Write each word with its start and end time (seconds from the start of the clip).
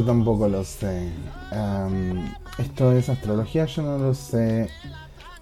yo 0.00 0.06
tampoco 0.06 0.48
lo 0.48 0.64
sé. 0.64 1.10
Esto 2.58 2.92
es 2.92 3.08
astrología, 3.10 3.66
yo 3.66 3.82
no 3.82 3.98
lo 3.98 4.14
sé. 4.14 4.70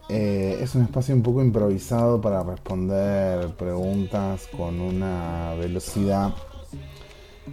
Eh, 0.08 0.58
es 0.60 0.74
un 0.74 0.82
espacio 0.82 1.14
un 1.14 1.22
poco 1.22 1.42
improvisado 1.42 2.20
para 2.20 2.42
responder 2.42 3.54
preguntas 3.54 4.48
con 4.56 4.80
una 4.80 5.54
velocidad 5.54 6.34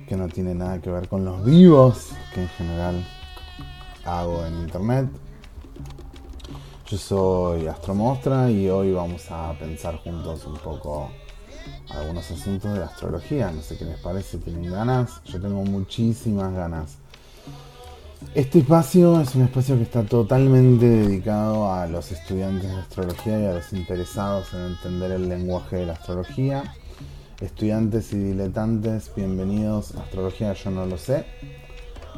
que 0.08 0.16
no 0.16 0.28
tiene 0.30 0.56
nada 0.56 0.82
que 0.82 0.90
ver 0.90 1.08
con 1.08 1.26
los 1.26 1.46
vivos 1.46 2.12
que 2.34 2.42
en 2.42 2.50
general 2.50 3.08
hago 4.04 4.44
en 4.46 4.62
internet. 4.62 5.08
Yo 6.88 6.98
soy 6.98 7.68
Astromostra 7.68 8.50
y 8.50 8.68
hoy 8.68 8.94
vamos 8.94 9.30
a 9.30 9.54
pensar 9.60 9.98
juntos 9.98 10.46
un 10.48 10.58
poco 10.58 11.12
algunos 11.90 12.30
asuntos 12.32 12.74
de 12.74 12.80
la 12.80 12.86
astrología. 12.86 13.52
No 13.52 13.62
sé 13.62 13.78
qué 13.78 13.86
les 13.86 14.00
parece, 14.00 14.38
tienen 14.38 14.72
ganas. 14.72 15.22
Yo 15.26 15.40
tengo 15.40 15.64
muchísimas 15.64 16.54
ganas. 16.54 16.98
Este 18.34 18.60
espacio 18.60 19.22
es 19.22 19.36
un 19.36 19.44
espacio 19.44 19.78
que 19.78 19.84
está 19.84 20.04
totalmente 20.04 20.86
dedicado 20.86 21.72
a 21.72 21.88
los 21.88 22.12
estudiantes 22.12 22.70
de 22.70 22.78
astrología 22.78 23.40
y 23.40 23.46
a 23.46 23.54
los 23.54 23.72
interesados 23.74 24.54
en 24.54 24.62
entender 24.62 25.12
el 25.12 25.30
lenguaje 25.30 25.78
de 25.78 25.86
la 25.86 25.94
astrología. 25.94 26.76
Estudiantes 27.40 28.12
y 28.14 28.18
diletantes, 28.18 29.12
bienvenidos 29.16 29.96
a 29.96 30.02
Astrología 30.02 30.54
Yo 30.54 30.72
No 30.72 30.86
Lo 30.86 30.98
Sé. 30.98 31.26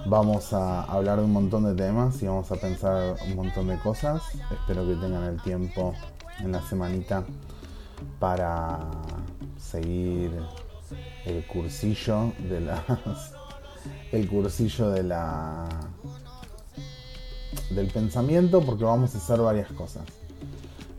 Vamos 0.06 0.54
a 0.54 0.84
hablar 0.84 1.20
de 1.20 1.26
un 1.26 1.34
montón 1.34 1.66
de 1.66 1.76
temas 1.76 2.22
y 2.22 2.28
vamos 2.28 2.52
a 2.52 2.56
pensar 2.56 3.16
un 3.28 3.36
montón 3.36 3.68
de 3.68 3.78
cosas. 3.80 4.22
Espero 4.52 4.86
que 4.88 4.96
tengan 4.96 5.24
el 5.24 5.42
tiempo 5.42 5.94
en 6.40 6.52
la 6.52 6.62
semanita 6.62 7.24
para 8.20 8.80
seguir 9.58 10.32
el 11.26 11.46
cursillo 11.48 12.32
de 12.50 12.62
las 12.62 13.37
el 14.12 14.28
cursillo 14.28 14.90
de 14.90 15.04
la 15.04 15.68
del 17.70 17.88
pensamiento 17.88 18.62
porque 18.62 18.84
vamos 18.84 19.14
a 19.16 19.18
hacer 19.18 19.40
varias 19.40 19.72
cosas. 19.72 20.04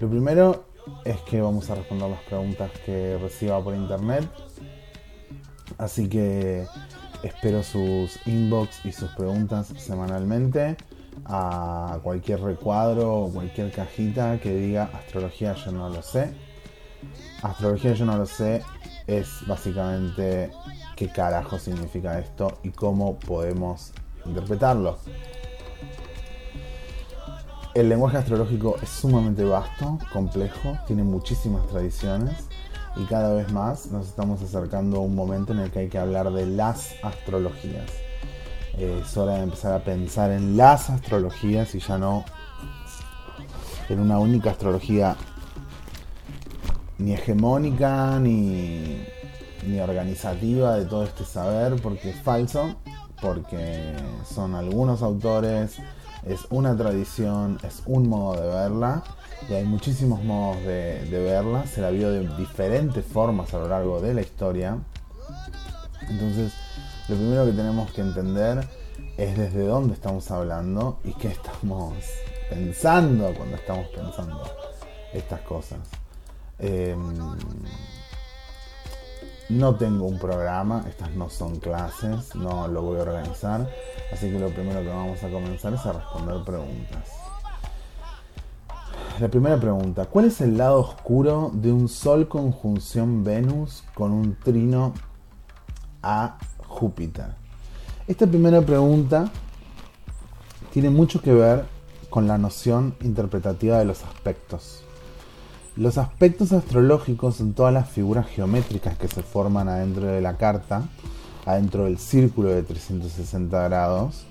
Lo 0.00 0.08
primero 0.08 0.64
es 1.04 1.20
que 1.22 1.40
vamos 1.40 1.68
a 1.70 1.74
responder 1.74 2.10
las 2.10 2.22
preguntas 2.22 2.70
que 2.84 3.18
reciba 3.18 3.62
por 3.62 3.74
internet. 3.74 4.28
Así 5.76 6.08
que 6.08 6.66
espero 7.22 7.62
sus 7.62 8.18
inbox 8.26 8.84
y 8.84 8.92
sus 8.92 9.10
preguntas 9.10 9.72
semanalmente 9.76 10.76
a 11.24 11.98
cualquier 12.02 12.40
recuadro 12.40 13.24
o 13.24 13.32
cualquier 13.32 13.70
cajita 13.70 14.38
que 14.40 14.54
diga 14.54 14.90
astrología 14.92 15.54
yo 15.54 15.72
no 15.72 15.88
lo 15.88 16.02
sé. 16.02 16.32
Astrología 17.42 17.92
yo 17.92 18.04
no 18.04 18.16
lo 18.16 18.26
sé 18.26 18.62
es 19.08 19.46
básicamente 19.46 20.52
qué 20.94 21.08
carajo 21.08 21.58
significa 21.58 22.18
esto 22.18 22.58
y 22.62 22.70
cómo 22.70 23.18
podemos 23.18 23.92
interpretarlo. 24.26 24.98
El 27.74 27.88
lenguaje 27.88 28.18
astrológico 28.18 28.76
es 28.82 28.88
sumamente 28.88 29.44
vasto, 29.44 29.98
complejo, 30.12 30.76
tiene 30.86 31.04
muchísimas 31.04 31.66
tradiciones 31.68 32.48
y 32.96 33.04
cada 33.04 33.32
vez 33.32 33.50
más 33.50 33.86
nos 33.86 34.08
estamos 34.08 34.42
acercando 34.42 34.98
a 34.98 35.00
un 35.00 35.14
momento 35.14 35.52
en 35.52 35.60
el 35.60 35.70
que 35.70 35.80
hay 35.80 35.88
que 35.88 35.98
hablar 35.98 36.30
de 36.30 36.46
las 36.46 36.94
astrologías. 37.02 37.90
es 38.76 39.16
hora 39.16 39.34
de 39.34 39.44
empezar 39.44 39.72
a 39.72 39.84
pensar 39.84 40.32
en 40.32 40.56
las 40.56 40.90
astrologías 40.90 41.74
y 41.74 41.80
ya 41.80 41.96
no 41.96 42.24
en 43.88 44.00
una 44.00 44.18
única 44.18 44.50
astrología 44.50 45.16
ni 46.98 47.14
hegemónica 47.14 48.18
ni, 48.18 49.04
ni 49.66 49.80
organizativa 49.80 50.76
de 50.76 50.84
todo 50.84 51.04
este 51.04 51.24
saber 51.24 51.80
porque 51.80 52.10
es 52.10 52.16
falso, 52.20 52.76
porque 53.20 53.94
son 54.24 54.54
algunos 54.54 55.02
autores, 55.02 55.78
es 56.26 56.40
una 56.50 56.76
tradición, 56.76 57.58
es 57.62 57.82
un 57.86 58.08
modo 58.08 58.40
de 58.40 58.48
verla 58.48 59.02
y 59.48 59.54
hay 59.54 59.64
muchísimos 59.64 60.22
modos 60.24 60.62
de, 60.64 61.08
verla, 61.10 61.66
se 61.66 61.80
la 61.80 61.90
vio 61.90 62.10
de 62.10 62.28
diferentes 62.36 63.04
formas 63.04 63.54
a 63.54 63.58
lo 63.58 63.68
largo 63.68 64.00
de 64.00 64.14
la 64.14 64.20
historia. 64.20 64.78
Entonces, 66.08 66.52
lo 67.08 67.16
primero 67.16 67.46
que 67.46 67.52
tenemos 67.52 67.90
que 67.92 68.00
entender 68.00 68.66
es 69.16 69.36
desde 69.36 69.66
dónde 69.66 69.94
estamos 69.94 70.30
hablando 70.30 71.00
y 71.04 71.12
qué 71.14 71.28
estamos 71.28 71.94
pensando 72.50 73.32
cuando 73.34 73.56
estamos 73.56 73.86
pensando 73.88 74.42
estas 75.12 75.40
cosas. 75.40 75.78
Em, 76.58 77.14
no 79.48 79.76
tengo 79.76 80.06
un 80.06 80.18
programa, 80.18 80.84
estas 80.88 81.10
no 81.12 81.30
son 81.30 81.58
clases, 81.58 82.34
no 82.34 82.68
lo 82.68 82.82
voy 82.82 82.98
a 82.98 83.02
organizar, 83.02 83.68
así 84.12 84.30
que 84.30 84.38
lo 84.38 84.50
primero 84.50 84.80
que 84.80 84.88
vamos 84.88 85.22
a 85.22 85.30
comenzar 85.30 85.72
es 85.72 85.86
a 85.86 85.92
responder 85.92 86.44
preguntas. 86.44 87.08
La 89.20 89.28
primera 89.28 89.58
pregunta, 89.58 90.04
¿cuál 90.04 90.26
es 90.26 90.40
el 90.40 90.58
lado 90.58 90.80
oscuro 90.80 91.50
de 91.54 91.72
un 91.72 91.88
Sol 91.88 92.28
conjunción 92.28 93.24
Venus 93.24 93.82
con 93.94 94.12
un 94.12 94.36
trino 94.36 94.94
a 96.02 96.38
Júpiter? 96.66 97.34
Esta 98.06 98.26
primera 98.26 98.60
pregunta 98.60 99.30
tiene 100.72 100.90
mucho 100.90 101.20
que 101.20 101.32
ver 101.32 101.64
con 102.10 102.28
la 102.28 102.38
noción 102.38 102.94
interpretativa 103.00 103.78
de 103.78 103.86
los 103.86 104.04
aspectos. 104.04 104.84
Los 105.78 105.96
aspectos 105.96 106.50
astrológicos 106.52 107.36
son 107.36 107.52
todas 107.52 107.72
las 107.72 107.88
figuras 107.88 108.26
geométricas 108.26 108.98
que 108.98 109.06
se 109.06 109.22
forman 109.22 109.68
adentro 109.68 110.06
de 110.06 110.20
la 110.20 110.36
carta, 110.36 110.88
adentro 111.46 111.84
del 111.84 111.98
círculo 111.98 112.48
de 112.48 112.64
360 112.64 113.62
grados. 113.62 114.24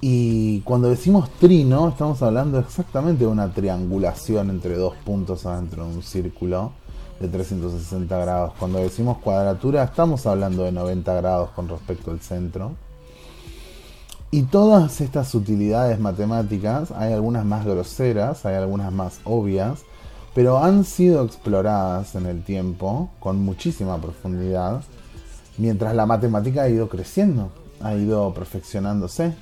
Y 0.00 0.60
cuando 0.60 0.88
decimos 0.88 1.28
trino, 1.38 1.90
estamos 1.90 2.22
hablando 2.22 2.58
exactamente 2.58 3.24
de 3.24 3.30
una 3.30 3.52
triangulación 3.52 4.48
entre 4.48 4.76
dos 4.76 4.94
puntos 5.04 5.44
adentro 5.44 5.86
de 5.86 5.96
un 5.96 6.02
círculo 6.02 6.72
de 7.20 7.28
360 7.28 8.18
grados. 8.18 8.54
Cuando 8.58 8.78
decimos 8.78 9.18
cuadratura, 9.18 9.84
estamos 9.84 10.24
hablando 10.26 10.62
de 10.62 10.72
90 10.72 11.12
grados 11.12 11.50
con 11.50 11.68
respecto 11.68 12.10
al 12.10 12.20
centro. 12.20 12.72
Y 14.30 14.44
todas 14.44 15.02
estas 15.02 15.34
utilidades 15.34 16.00
matemáticas, 16.00 16.90
hay 16.92 17.12
algunas 17.12 17.44
más 17.44 17.66
groseras, 17.66 18.46
hay 18.46 18.54
algunas 18.54 18.90
más 18.94 19.20
obvias, 19.24 19.84
pero 20.34 20.58
han 20.58 20.84
sido 20.84 21.24
exploradas 21.24 22.14
en 22.16 22.26
el 22.26 22.42
tiempo 22.42 23.10
con 23.20 23.38
muchísima 23.38 24.00
profundidad, 24.00 24.82
mientras 25.58 25.94
la 25.94 26.06
matemática 26.06 26.62
ha 26.62 26.68
ido 26.68 26.88
creciendo, 26.88 27.50
ha 27.80 27.94
ido 27.94 28.34
perfeccionándose. 28.34 29.32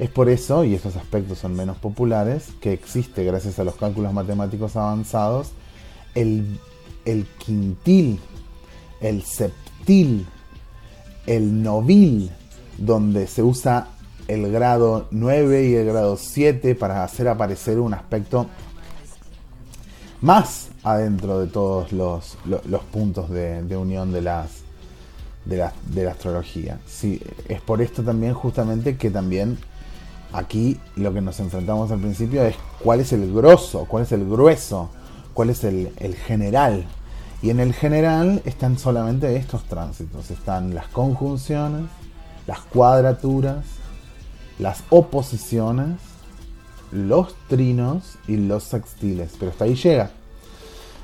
Es 0.00 0.10
por 0.10 0.28
eso, 0.28 0.64
y 0.64 0.74
estos 0.74 0.96
aspectos 0.96 1.38
son 1.38 1.54
menos 1.54 1.76
populares, 1.78 2.48
que 2.60 2.72
existe, 2.72 3.24
gracias 3.24 3.60
a 3.60 3.64
los 3.64 3.76
cálculos 3.76 4.12
matemáticos 4.12 4.74
avanzados, 4.74 5.52
el, 6.16 6.58
el 7.04 7.26
quintil, 7.38 8.18
el 9.00 9.22
septil, 9.22 10.26
el 11.26 11.62
novil, 11.62 12.32
donde 12.76 13.28
se 13.28 13.44
usa 13.44 13.88
el 14.26 14.50
grado 14.50 15.06
9 15.12 15.68
y 15.68 15.74
el 15.74 15.86
grado 15.86 16.16
7 16.16 16.74
para 16.74 17.04
hacer 17.04 17.28
aparecer 17.28 17.78
un 17.78 17.94
aspecto 17.94 18.46
más 20.24 20.70
adentro 20.82 21.38
de 21.38 21.48
todos 21.48 21.92
los, 21.92 22.38
puntos 22.90 23.28
de, 23.28 23.76
unión 23.76 24.10
de 24.10 24.22
las 24.22 24.62
de 25.44 25.58
la, 25.58 26.10
astrología. 26.10 26.80
Sí, 26.86 27.20
es 27.46 27.60
por 27.60 27.82
esto 27.82 28.02
también 28.02 28.32
justamente 28.32 28.96
que 28.96 29.10
también 29.10 29.58
aquí 30.32 30.80
lo 30.96 31.12
que 31.12 31.20
nos 31.20 31.38
enfrentamos 31.40 31.90
al 31.90 32.00
principio 32.00 32.42
es 32.42 32.56
cuál 32.82 33.00
es 33.00 33.12
el 33.12 33.34
grosso, 33.34 33.84
cuál 33.84 34.04
es 34.04 34.12
el 34.12 34.26
grueso, 34.26 34.88
cuál 35.34 35.50
es 35.50 35.62
el, 35.62 35.92
el 35.98 36.14
general. 36.14 36.86
Y 37.42 37.50
en 37.50 37.60
el 37.60 37.74
general 37.74 38.40
están 38.46 38.78
solamente 38.78 39.36
estos 39.36 39.64
tránsitos, 39.64 40.30
están 40.30 40.74
las 40.74 40.86
conjunciones, 40.86 41.84
las 42.46 42.60
cuadraturas, 42.60 43.66
las 44.58 44.84
oposiciones 44.88 45.98
los 46.92 47.34
trinos 47.48 48.18
y 48.26 48.36
los 48.36 48.64
sextiles, 48.64 49.32
pero 49.38 49.50
hasta 49.50 49.64
ahí 49.64 49.74
llega. 49.74 50.10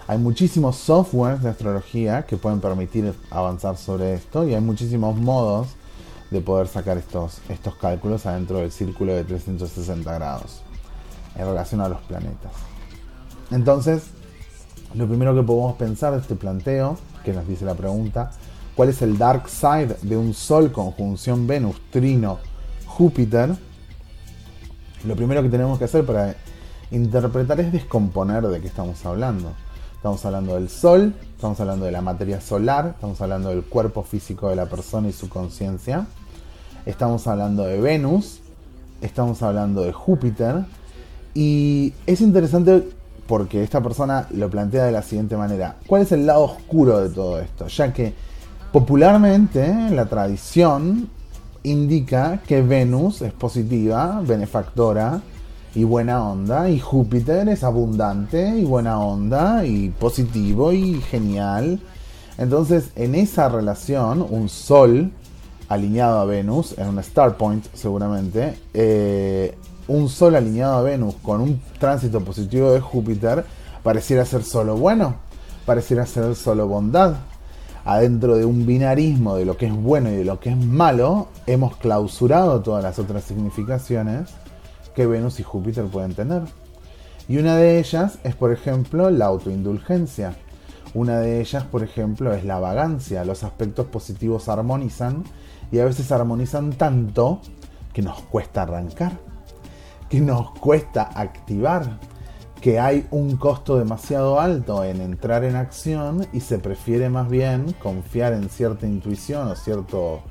Hay 0.07 0.19
muchísimos 0.19 0.77
softwares 0.77 1.43
de 1.43 1.51
astrología 1.51 2.27
que 2.27 2.37
pueden 2.37 2.61
permitir 2.61 3.15
avanzar 3.31 3.77
sobre 3.77 4.15
esto 4.15 4.47
y 4.47 4.55
hay 4.55 4.61
muchísimos 4.61 5.17
modos 5.17 5.69
de 6.31 6.41
poder 6.41 6.69
sacar 6.69 6.99
estos, 6.99 7.39
estos 7.49 7.75
cálculos 7.77 8.27
adentro 8.27 8.59
del 8.59 8.73
círculo 8.73 9.15
de 9.15 9.25
360 9.25 10.13
grados 10.15 10.63
en 11.37 11.47
relación 11.47 11.81
a 11.81 11.89
los 11.89 12.01
planetas. 12.03 12.53
Entonces, 13.51 14.03
lo 14.95 15.07
primero 15.07 15.35
que 15.35 15.43
podemos 15.43 15.77
pensar 15.77 16.13
de 16.13 16.21
este 16.21 16.35
planteo, 16.35 16.99
que 17.25 17.33
nos 17.33 17.47
dice 17.47 17.65
la 17.65 17.75
pregunta, 17.75 18.33
¿cuál 18.75 18.89
es 18.89 19.03
el 19.03 19.19
dark 19.19 19.49
side 19.49 19.97
de 20.03 20.17
un 20.17 20.35
Sol 20.35 20.73
conjunción 20.73 21.47
Venus, 21.47 21.77
Trino, 21.91 22.39
Júpiter? 22.87 23.57
Lo 25.05 25.17
primero 25.17 25.43
que 25.43 25.49
tenemos 25.49 25.79
que 25.79 25.85
hacer 25.85 26.05
para 26.05 26.35
interpretar 26.91 27.59
es 27.61 27.73
descomponer 27.73 28.47
de 28.47 28.61
qué 28.61 28.67
estamos 28.67 29.05
hablando. 29.07 29.53
Estamos 29.95 30.25
hablando 30.25 30.55
del 30.55 30.69
sol, 30.69 31.15
estamos 31.35 31.59
hablando 31.61 31.87
de 31.87 31.93
la 31.93 32.03
materia 32.03 32.41
solar, 32.41 32.93
estamos 32.95 33.21
hablando 33.21 33.49
del 33.51 33.63
cuerpo 33.63 34.03
físico 34.03 34.49
de 34.51 34.57
la 34.57 34.67
persona 34.67 35.09
y 35.09 35.13
su 35.13 35.29
conciencia. 35.29 36.07
estamos 36.87 37.27
hablando 37.27 37.65
de 37.65 37.81
Venus, 37.81 38.41
estamos 39.01 39.43
hablando 39.43 39.83
de 39.83 39.93
Júpiter. 39.93 40.65
Y 41.35 41.95
es 42.07 42.21
interesante 42.21 42.89
porque 43.27 43.63
esta 43.63 43.81
persona 43.81 44.27
lo 44.31 44.51
plantea 44.51 44.85
de 44.85 44.93
la 44.93 45.03
siguiente 45.03 45.37
manera. 45.37 45.77
¿Cuál 45.87 46.03
es 46.03 46.13
el 46.13 46.27
lado 46.27 46.43
oscuro 46.43 46.99
de 47.01 47.11
todo 47.11 47.41
esto? 47.41 47.69
Ya 47.69 47.93
que 47.93 48.13
popularmente 48.73 49.91
la 49.91 50.07
tradición 50.07 51.09
indica 51.63 52.41
que 52.47 52.63
Venus 52.63 53.23
es 53.23 53.33
positiva, 53.33 54.21
benefactora 54.25 55.21
y 55.75 55.85
buena 55.85 56.25
onda, 56.29 56.69
y 56.69 56.79
Júpiter 56.79 57.49
es 57.49 57.63
abundante 57.63 58.59
y 58.59 58.65
buena 58.65 58.99
onda 58.99 59.65
y 59.65 59.91
positivo 59.91 60.73
y 60.73 61.01
genial. 61.01 61.81
Entonces, 62.39 62.91
en 62.97 63.15
esa 63.15 63.49
relación, 63.49 64.27
un 64.29 64.49
Sol 64.49 65.13
alineado 65.69 66.19
a 66.19 66.25
Venus, 66.25 66.77
en 66.79 66.89
un 66.89 66.99
star 66.99 67.37
point 67.37 67.65
seguramente, 67.75 68.59
eh, 68.75 69.55
un 69.87 70.09
Sol 70.09 70.35
alineado 70.35 70.79
a 70.79 70.83
Venus 70.83 71.15
con 71.23 71.41
un 71.41 71.61
tránsito 71.79 72.21
positivo 72.21 72.73
de 72.73 72.81
Júpiter 72.81 73.45
pareciera 73.83 74.25
ser 74.25 74.43
solo 74.43 74.77
bueno, 74.77 75.17
pareciera 75.67 76.07
ser 76.07 76.35
solo 76.35 76.67
bondad. 76.67 77.15
Adentro 77.85 78.37
de 78.37 78.45
un 78.45 78.67
binarismo 78.67 79.37
de 79.37 79.45
lo 79.45 79.57
que 79.57 79.67
es 79.67 79.75
bueno 79.75 80.11
y 80.11 80.17
de 80.17 80.25
lo 80.25 80.41
que 80.41 80.51
es 80.51 80.57
malo, 80.57 81.29
hemos 81.47 81.77
clausurado 81.77 82.61
todas 82.61 82.83
las 82.83 82.99
otras 82.99 83.25
significaciones 83.25 84.31
que 84.95 85.07
Venus 85.07 85.41
y 85.41 85.43
Júpiter 85.43 85.85
pueden 85.87 86.15
tener. 86.15 86.43
Y 87.29 87.39
una 87.39 87.57
de 87.57 87.79
ellas 87.79 88.19
es, 88.25 88.35
por 88.35 88.53
ejemplo, 88.53 89.11
la 89.11 89.27
autoindulgencia. 89.27 90.35
Una 90.95 91.21
de 91.21 91.41
ellas, 91.41 91.65
por 91.65 91.83
ejemplo, 91.83 92.35
es 92.35 92.45
la 92.45 92.59
vagancia. 92.59 93.25
Los 93.25 93.45
aspectos 93.45 93.87
positivos 93.87 94.49
armonizan 94.49 95.25
y 95.71 95.79
a 95.79 95.85
veces 95.85 96.11
armonizan 96.11 96.73
tanto 96.73 97.41
que 97.93 98.03
nos 98.03 98.21
cuesta 98.23 98.63
arrancar 98.63 99.13
que 100.11 100.21
nos 100.21 100.51
cuesta 100.59 101.03
activar, 101.15 102.01
que 102.61 102.79
hay 102.79 103.07
un 103.11 103.37
costo 103.37 103.79
demasiado 103.79 104.39
alto 104.39 104.85
en 104.85 105.01
entrar 105.01 105.45
en 105.45 105.57
acción 105.57 106.27
y 106.33 106.41
se 106.41 106.59
prefiere 106.59 107.09
más 107.09 107.29
bien 107.29 107.75
confiar 107.83 108.35
en 108.35 108.51
cierta 108.51 108.87
intuición 108.87 109.49
o 109.49 109.57
cierto 109.57 110.23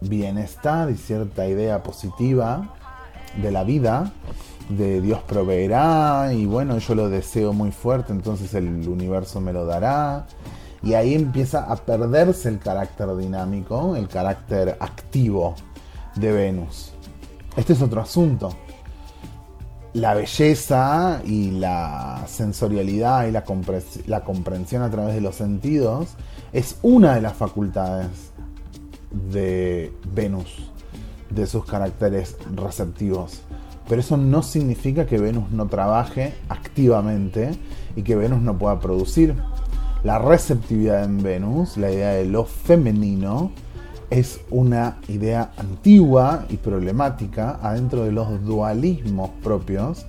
bienestar 0.00 0.90
y 0.90 0.96
cierta 0.96 1.46
idea 1.46 1.82
positiva 1.82 2.74
de 3.40 3.52
la 3.52 3.62
vida, 3.62 4.12
de 4.68 5.00
Dios 5.00 5.22
proveerá 5.22 6.32
y 6.32 6.46
bueno, 6.46 6.78
yo 6.78 6.94
lo 6.96 7.08
deseo 7.08 7.52
muy 7.52 7.70
fuerte, 7.70 8.12
entonces 8.12 8.52
el 8.54 8.88
universo 8.88 9.40
me 9.40 9.52
lo 9.52 9.66
dará. 9.66 10.26
Y 10.82 10.94
ahí 10.94 11.14
empieza 11.14 11.64
a 11.64 11.76
perderse 11.76 12.48
el 12.48 12.58
carácter 12.58 13.16
dinámico, 13.16 13.96
el 13.96 14.08
carácter 14.08 14.76
activo 14.80 15.54
de 16.16 16.32
Venus. 16.32 16.92
Este 17.56 17.72
es 17.72 17.82
otro 17.82 18.00
asunto 18.02 18.54
la 19.96 20.12
belleza 20.12 21.22
y 21.24 21.52
la 21.52 22.24
sensorialidad 22.26 23.26
y 23.26 23.30
la, 23.30 23.44
la, 24.06 24.24
comprensión 24.24 24.82
a 24.82 24.90
través 24.90 25.14
de 25.14 25.22
los 25.22 25.36
sentidos 25.36 26.08
es 26.52 26.78
una 26.82 27.14
de 27.14 27.22
las 27.22 27.32
facultades 27.32 28.30
de 29.10 29.90
Venus, 30.12 30.70
de 31.30 31.46
sus 31.46 31.64
caracteres 31.64 32.36
receptivos. 32.54 33.40
Pero 33.88 34.02
eso 34.02 34.18
no 34.18 34.42
significa 34.42 35.06
que 35.06 35.16
Venus 35.16 35.50
no 35.50 35.66
trabaje 35.66 36.34
activamente 36.50 37.52
y 37.94 38.02
que 38.02 38.16
Venus 38.16 38.42
no 38.42 38.58
pueda 38.58 38.78
producir. 38.78 39.34
La 40.04 40.18
receptividad 40.18 41.04
en 41.04 41.22
Venus, 41.22 41.78
la 41.78 41.90
idea 41.90 42.10
de 42.10 42.26
lo 42.26 42.44
femenino, 42.44 43.50
es 44.10 44.40
una 44.50 44.98
idea 45.08 45.52
antigua 45.56 46.46
y 46.48 46.56
problemática 46.56 47.58
adentro 47.62 48.04
de 48.04 48.12
los 48.12 48.44
dualismos 48.44 49.30
propios 49.42 50.06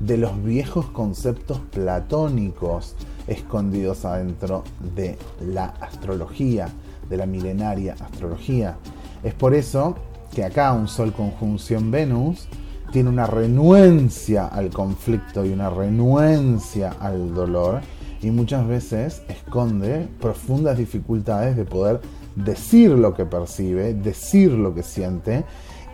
de 0.00 0.18
los 0.18 0.42
viejos 0.42 0.86
conceptos 0.86 1.60
platónicos 1.70 2.94
escondidos 3.26 4.04
adentro 4.04 4.64
de 4.94 5.16
la 5.40 5.66
astrología, 5.80 6.68
de 7.08 7.16
la 7.16 7.26
milenaria 7.26 7.94
astrología. 8.00 8.76
Es 9.22 9.34
por 9.34 9.54
eso 9.54 9.96
que 10.34 10.44
acá 10.44 10.72
un 10.72 10.88
Sol 10.88 11.12
conjunción 11.12 11.90
Venus 11.90 12.48
tiene 12.92 13.08
una 13.08 13.26
renuencia 13.26 14.46
al 14.46 14.70
conflicto 14.70 15.44
y 15.44 15.50
una 15.50 15.70
renuencia 15.70 16.94
al 17.00 17.34
dolor 17.34 17.80
y 18.20 18.30
muchas 18.30 18.66
veces 18.66 19.22
esconde 19.28 20.08
profundas 20.20 20.78
dificultades 20.78 21.56
de 21.56 21.64
poder 21.64 22.00
decir 22.36 22.90
lo 22.90 23.14
que 23.14 23.24
percibe, 23.24 23.94
decir 23.94 24.52
lo 24.52 24.74
que 24.74 24.82
siente 24.82 25.44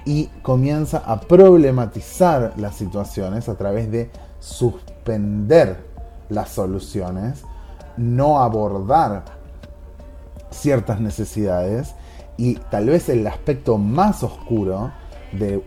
y 0.04 0.26
comienza 0.42 0.98
a 0.98 1.20
problematizar 1.20 2.54
las 2.56 2.76
situaciones 2.76 3.48
a 3.48 3.56
través 3.56 3.90
de 3.90 4.10
suspender 4.38 5.84
las 6.28 6.50
soluciones, 6.50 7.42
no 7.96 8.40
abordar 8.40 9.25
ciertas 10.50 11.00
necesidades 11.00 11.94
y 12.37 12.54
tal 12.54 12.86
vez 12.86 13.08
el 13.08 13.26
aspecto 13.26 13.76
más 13.76 14.22
oscuro 14.22 14.90
de 15.32 15.62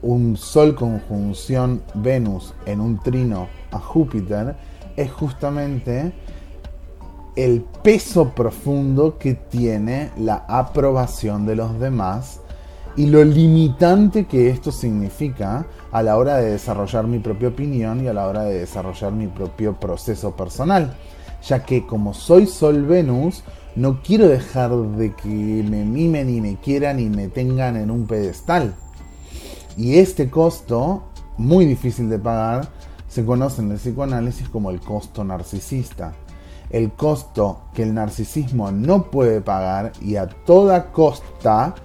un 0.00 0.36
Sol 0.36 0.74
conjunción 0.74 1.82
Venus 1.94 2.54
en 2.66 2.80
un 2.80 3.02
trino 3.02 3.48
a 3.70 3.78
Júpiter 3.78 4.56
es 4.96 5.10
justamente 5.12 6.12
el 7.36 7.62
peso 7.82 8.30
profundo 8.30 9.18
que 9.18 9.34
tiene 9.34 10.10
la 10.16 10.44
aprobación 10.48 11.46
de 11.46 11.56
los 11.56 11.78
demás 11.80 12.40
y 12.96 13.06
lo 13.06 13.24
limitante 13.24 14.26
que 14.26 14.50
esto 14.50 14.70
significa 14.70 15.66
a 15.90 16.02
la 16.02 16.16
hora 16.16 16.36
de 16.36 16.50
desarrollar 16.50 17.06
mi 17.08 17.18
propia 17.18 17.48
opinión 17.48 18.04
y 18.04 18.08
a 18.08 18.12
la 18.12 18.26
hora 18.26 18.44
de 18.44 18.60
desarrollar 18.60 19.12
mi 19.12 19.26
propio 19.26 19.78
proceso 19.80 20.36
personal. 20.36 20.94
Ya 21.42 21.64
que 21.64 21.84
como 21.86 22.14
soy 22.14 22.46
Sol 22.46 22.84
Venus, 22.84 23.42
no 23.74 24.00
quiero 24.02 24.28
dejar 24.28 24.70
de 24.70 25.12
que 25.12 25.28
me 25.28 25.84
mimen 25.84 26.30
y 26.30 26.40
me 26.40 26.56
quieran 26.56 27.00
y 27.00 27.10
me 27.10 27.28
tengan 27.28 27.76
en 27.76 27.90
un 27.90 28.06
pedestal. 28.06 28.74
Y 29.76 29.96
este 29.96 30.30
costo, 30.30 31.02
muy 31.36 31.66
difícil 31.66 32.08
de 32.08 32.20
pagar, 32.20 32.68
se 33.08 33.24
conoce 33.24 33.60
en 33.60 33.72
el 33.72 33.78
psicoanálisis 33.78 34.48
como 34.48 34.70
el 34.70 34.80
costo 34.80 35.24
narcisista 35.24 36.14
el 36.74 36.90
costo 36.90 37.60
que 37.72 37.84
el 37.84 37.94
narcisismo 37.94 38.72
no 38.72 39.04
puede 39.04 39.40
pagar 39.40 39.92
y 40.00 40.16
a 40.16 40.26
toda 40.26 40.90
costa 40.90 41.76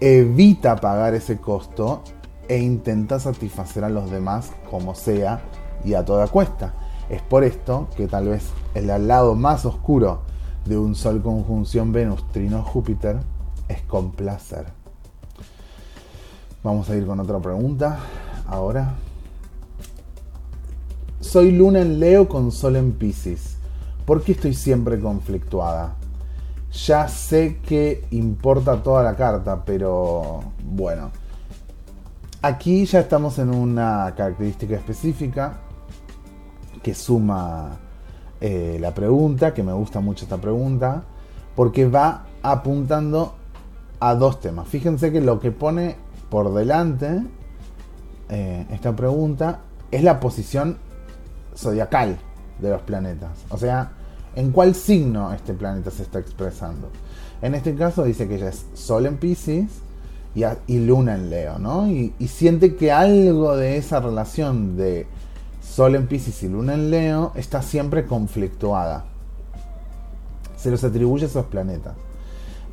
evita 0.00 0.76
pagar 0.76 1.14
ese 1.14 1.38
costo 1.38 2.02
e 2.46 2.58
intenta 2.58 3.18
satisfacer 3.20 3.84
a 3.84 3.88
los 3.88 4.10
demás 4.10 4.52
como 4.70 4.94
sea 4.94 5.40
y 5.82 5.94
a 5.94 6.04
toda 6.04 6.26
cuesta. 6.26 6.74
Es 7.08 7.22
por 7.22 7.42
esto 7.42 7.88
que 7.96 8.06
tal 8.06 8.28
vez 8.28 8.50
el 8.74 8.88
lado 9.08 9.34
más 9.34 9.64
oscuro 9.64 10.20
de 10.66 10.76
un 10.76 10.94
Sol 10.94 11.22
conjunción 11.22 11.90
Venus 11.90 12.30
trino 12.30 12.62
Júpiter 12.62 13.20
es 13.66 13.80
complacer. 13.80 14.66
Vamos 16.62 16.90
a 16.90 16.96
ir 16.96 17.06
con 17.06 17.18
otra 17.18 17.38
pregunta 17.38 17.98
ahora. 18.46 18.94
Soy 21.18 21.50
Luna 21.50 21.80
en 21.80 21.98
Leo 21.98 22.28
con 22.28 22.52
Sol 22.52 22.76
en 22.76 22.92
Pisces. 22.92 23.57
¿Por 24.08 24.22
qué 24.22 24.32
estoy 24.32 24.54
siempre 24.54 24.98
conflictuada? 24.98 25.94
Ya 26.86 27.08
sé 27.08 27.58
que 27.58 28.06
importa 28.10 28.82
toda 28.82 29.02
la 29.02 29.14
carta, 29.14 29.62
pero 29.66 30.40
bueno. 30.64 31.10
Aquí 32.40 32.86
ya 32.86 33.00
estamos 33.00 33.38
en 33.38 33.50
una 33.50 34.14
característica 34.16 34.76
específica 34.76 35.58
que 36.82 36.94
suma 36.94 37.76
eh, 38.40 38.78
la 38.80 38.94
pregunta, 38.94 39.52
que 39.52 39.62
me 39.62 39.74
gusta 39.74 40.00
mucho 40.00 40.24
esta 40.24 40.38
pregunta, 40.38 41.02
porque 41.54 41.86
va 41.86 42.24
apuntando 42.42 43.34
a 44.00 44.14
dos 44.14 44.40
temas. 44.40 44.68
Fíjense 44.68 45.12
que 45.12 45.20
lo 45.20 45.38
que 45.38 45.50
pone 45.50 45.96
por 46.30 46.54
delante 46.54 47.24
eh, 48.30 48.66
esta 48.70 48.96
pregunta 48.96 49.60
es 49.90 50.02
la 50.02 50.18
posición 50.18 50.78
zodiacal 51.54 52.16
de 52.58 52.70
los 52.70 52.80
planetas. 52.80 53.44
O 53.50 53.58
sea, 53.58 53.97
en 54.36 54.52
cuál 54.52 54.74
signo 54.74 55.32
este 55.32 55.54
planeta 55.54 55.90
se 55.90 56.02
está 56.02 56.18
expresando. 56.18 56.88
En 57.42 57.54
este 57.54 57.74
caso 57.74 58.04
dice 58.04 58.26
que 58.26 58.36
ella 58.36 58.48
es 58.48 58.66
Sol 58.74 59.06
en 59.06 59.16
Pisces 59.16 59.66
y, 60.66 60.78
Luna 60.78 61.14
en 61.14 61.30
Leo, 61.30 61.58
¿no? 61.58 61.88
Y, 61.88 62.12
siente 62.28 62.76
que 62.76 62.92
algo 62.92 63.56
de 63.56 63.76
esa 63.76 64.00
relación 64.00 64.76
de 64.76 65.06
Sol 65.62 65.94
en 65.94 66.06
Pisces 66.06 66.42
y 66.42 66.48
Luna 66.48 66.74
en 66.74 66.90
Leo 66.90 67.32
está 67.34 67.62
siempre 67.62 68.06
conflictuada. 68.06 69.04
Se 70.56 70.70
los 70.70 70.82
atribuye 70.82 71.24
a 71.24 71.28
esos 71.28 71.46
planetas. 71.46 71.94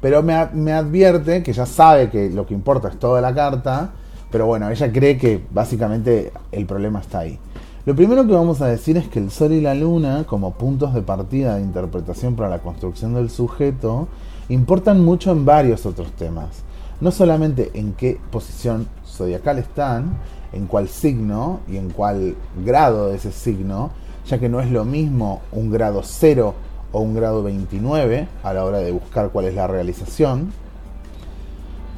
Pero 0.01 0.21
me, 0.23 0.45
me 0.53 0.73
advierte 0.73 1.41
que 1.41 1.53
ya 1.53 1.65
sabe 1.65 2.09
que 2.09 2.29
lo 2.29 2.45
que 2.45 2.53
importa 2.53 2.89
es 2.89 2.99
toda 2.99 3.21
la 3.21 3.33
carta, 3.33 3.91
pero 4.31 4.45
bueno, 4.45 4.69
ella 4.69 4.91
cree 4.91 5.17
que 5.17 5.41
básicamente 5.51 6.31
el 6.51 6.65
problema 6.65 6.99
está 6.99 7.19
ahí. 7.19 7.39
Lo 7.85 7.95
primero 7.95 8.25
que 8.25 8.33
vamos 8.33 8.61
a 8.61 8.67
decir 8.67 8.97
es 8.97 9.07
que 9.07 9.19
el 9.19 9.29
Sol 9.29 9.51
y 9.51 9.61
la 9.61 9.75
Luna, 9.75 10.23
como 10.25 10.55
puntos 10.55 10.95
de 10.95 11.03
partida 11.03 11.55
de 11.55 11.61
interpretación 11.61 12.35
para 12.35 12.49
la 12.49 12.57
construcción 12.57 13.13
del 13.13 13.29
sujeto, 13.29 14.07
importan 14.49 15.05
mucho 15.05 15.31
en 15.31 15.45
varios 15.45 15.85
otros 15.85 16.11
temas. 16.13 16.63
no 16.99 17.11
solamente 17.11 17.69
en 17.75 17.93
qué 17.93 18.17
posición 18.31 18.87
zodiacal 19.05 19.59
están, 19.59 20.17
en 20.53 20.65
cuál 20.65 20.87
signo 20.87 21.59
y 21.67 21.77
en 21.77 21.91
cuál 21.91 22.35
grado 22.65 23.09
de 23.09 23.17
ese 23.17 23.31
signo, 23.31 23.91
ya 24.25 24.39
que 24.39 24.49
no 24.49 24.61
es 24.61 24.71
lo 24.71 24.83
mismo 24.83 25.41
un 25.51 25.69
grado 25.69 26.01
0 26.03 26.55
o 26.91 26.99
un 27.01 27.13
grado 27.13 27.43
29 27.43 28.27
a 28.41 28.53
la 28.53 28.65
hora 28.65 28.79
de 28.79 28.91
buscar 28.93 29.29
cuál 29.29 29.45
es 29.45 29.53
la 29.53 29.67
realización 29.67 30.53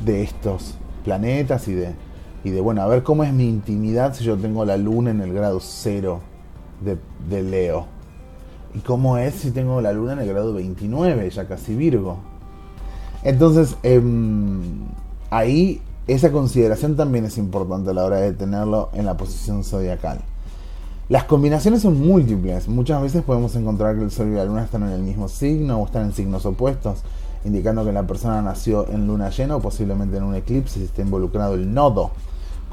de 0.04 0.24
estos 0.24 0.74
planetas 1.06 1.68
y 1.70 1.76
de, 1.76 1.94
y 2.44 2.52
de 2.52 2.62
bueno, 2.62 2.82
a 2.82 2.88
ver 2.88 3.04
cómo 3.04 3.24
es 3.24 3.34
mi 3.34 3.48
intimidad 3.48 4.14
si 4.14 4.24
yo 4.24 4.38
tengo 4.38 4.66
la 4.66 4.78
luna 4.78 5.12
en 5.12 5.22
el 5.22 5.34
grado 5.34 5.60
0 5.60 6.20
de, 6.82 6.98
de 7.30 7.44
Leo. 7.44 7.86
Y 8.74 8.80
cómo 8.80 9.18
es 9.18 9.36
si 9.36 9.52
tengo 9.52 9.82
la 9.82 9.92
luna 9.92 10.14
en 10.14 10.20
el 10.20 10.28
grado 10.28 10.54
29, 10.54 11.30
ya 11.30 11.48
casi 11.48 11.76
Virgo. 11.76 12.18
Entonces, 13.24 13.76
em, 13.84 14.88
ahí 15.30 15.82
esa 16.08 16.32
consideración 16.32 16.96
también 16.96 17.26
es 17.26 17.38
importante 17.38 17.90
a 17.90 17.94
la 17.94 18.06
hora 18.06 18.18
de 18.18 18.34
tenerlo 18.34 18.90
en 18.94 19.06
la 19.06 19.18
posición 19.18 19.64
zodiacal. 19.64 20.20
Las 21.10 21.24
combinaciones 21.24 21.82
son 21.82 22.00
múltiples. 22.00 22.68
Muchas 22.68 23.02
veces 23.02 23.24
podemos 23.24 23.56
encontrar 23.56 23.96
que 23.96 24.04
el 24.04 24.12
Sol 24.12 24.28
y 24.28 24.36
la 24.36 24.46
Luna 24.46 24.64
están 24.64 24.84
en 24.84 24.90
el 24.90 25.02
mismo 25.02 25.30
signo 25.30 25.80
o 25.80 25.86
están 25.86 26.06
en 26.06 26.14
signos 26.14 26.46
opuestos, 26.46 27.00
indicando 27.46 27.84
que 27.86 27.94
la 27.94 28.06
persona 28.06 28.42
nació 28.42 28.90
en 28.90 29.08
luna 29.08 29.30
llena 29.30 29.56
o 29.56 29.62
posiblemente 29.62 30.18
en 30.18 30.24
un 30.24 30.36
eclipse 30.36 30.80
si 30.80 30.86
está 30.86 31.02
involucrado 31.02 31.56
el 31.56 31.74
nodo. 31.74 32.12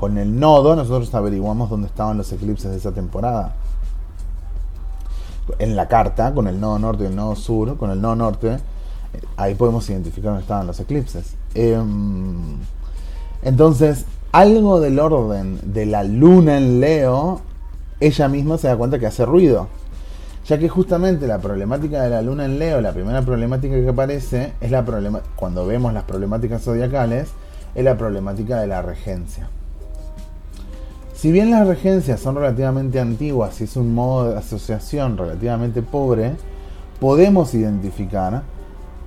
Con 0.04 0.18
el 0.18 0.38
nodo 0.38 0.76
nosotros 0.76 1.14
averiguamos 1.14 1.70
dónde 1.70 1.86
estaban 1.86 2.18
los 2.18 2.30
eclipses 2.30 2.70
de 2.70 2.76
esa 2.76 2.92
temporada. 2.92 3.54
En 5.58 5.76
la 5.76 5.88
carta, 5.88 6.34
con 6.34 6.46
el 6.46 6.60
nodo 6.60 6.78
norte 6.78 7.04
y 7.04 7.06
el 7.06 7.16
nodo 7.16 7.34
sur, 7.36 7.78
con 7.78 7.90
el 7.90 8.02
nodo 8.02 8.14
norte, 8.14 8.58
ahí 9.38 9.54
podemos 9.54 9.88
identificar 9.88 10.32
dónde 10.32 10.42
estaban 10.42 10.66
los 10.66 10.78
eclipses. 10.78 11.36
Em, 11.54 12.58
entonces, 13.42 14.04
algo 14.30 14.78
del 14.78 14.98
orden 14.98 15.72
de 15.72 15.86
la 15.86 16.04
luna 16.04 16.58
en 16.58 16.80
Leo 16.80 17.40
ella 17.98 18.28
misma 18.28 18.58
se 18.58 18.68
da 18.68 18.76
cuenta 18.76 18.98
que 18.98 19.06
hace 19.06 19.24
ruido. 19.24 19.68
Ya 20.46 20.58
que 20.58 20.68
justamente 20.68 21.26
la 21.26 21.38
problemática 21.38 22.02
de 22.02 22.10
la 22.10 22.20
luna 22.20 22.44
en 22.44 22.58
Leo, 22.58 22.82
la 22.82 22.92
primera 22.92 23.22
problemática 23.22 23.74
que 23.74 23.88
aparece, 23.88 24.52
es 24.60 24.70
la 24.70 24.84
problema 24.84 25.22
cuando 25.34 25.64
vemos 25.66 25.94
las 25.94 26.04
problemáticas 26.04 26.60
zodiacales, 26.60 27.30
es 27.74 27.84
la 27.84 27.96
problemática 27.96 28.60
de 28.60 28.66
la 28.66 28.82
regencia. 28.82 29.48
Si 31.24 31.32
bien 31.32 31.50
las 31.50 31.66
regencias 31.66 32.20
son 32.20 32.34
relativamente 32.34 33.00
antiguas 33.00 33.58
y 33.58 33.64
es 33.64 33.78
un 33.78 33.94
modo 33.94 34.28
de 34.28 34.36
asociación 34.36 35.16
relativamente 35.16 35.80
pobre, 35.80 36.36
podemos 37.00 37.54
identificar 37.54 38.42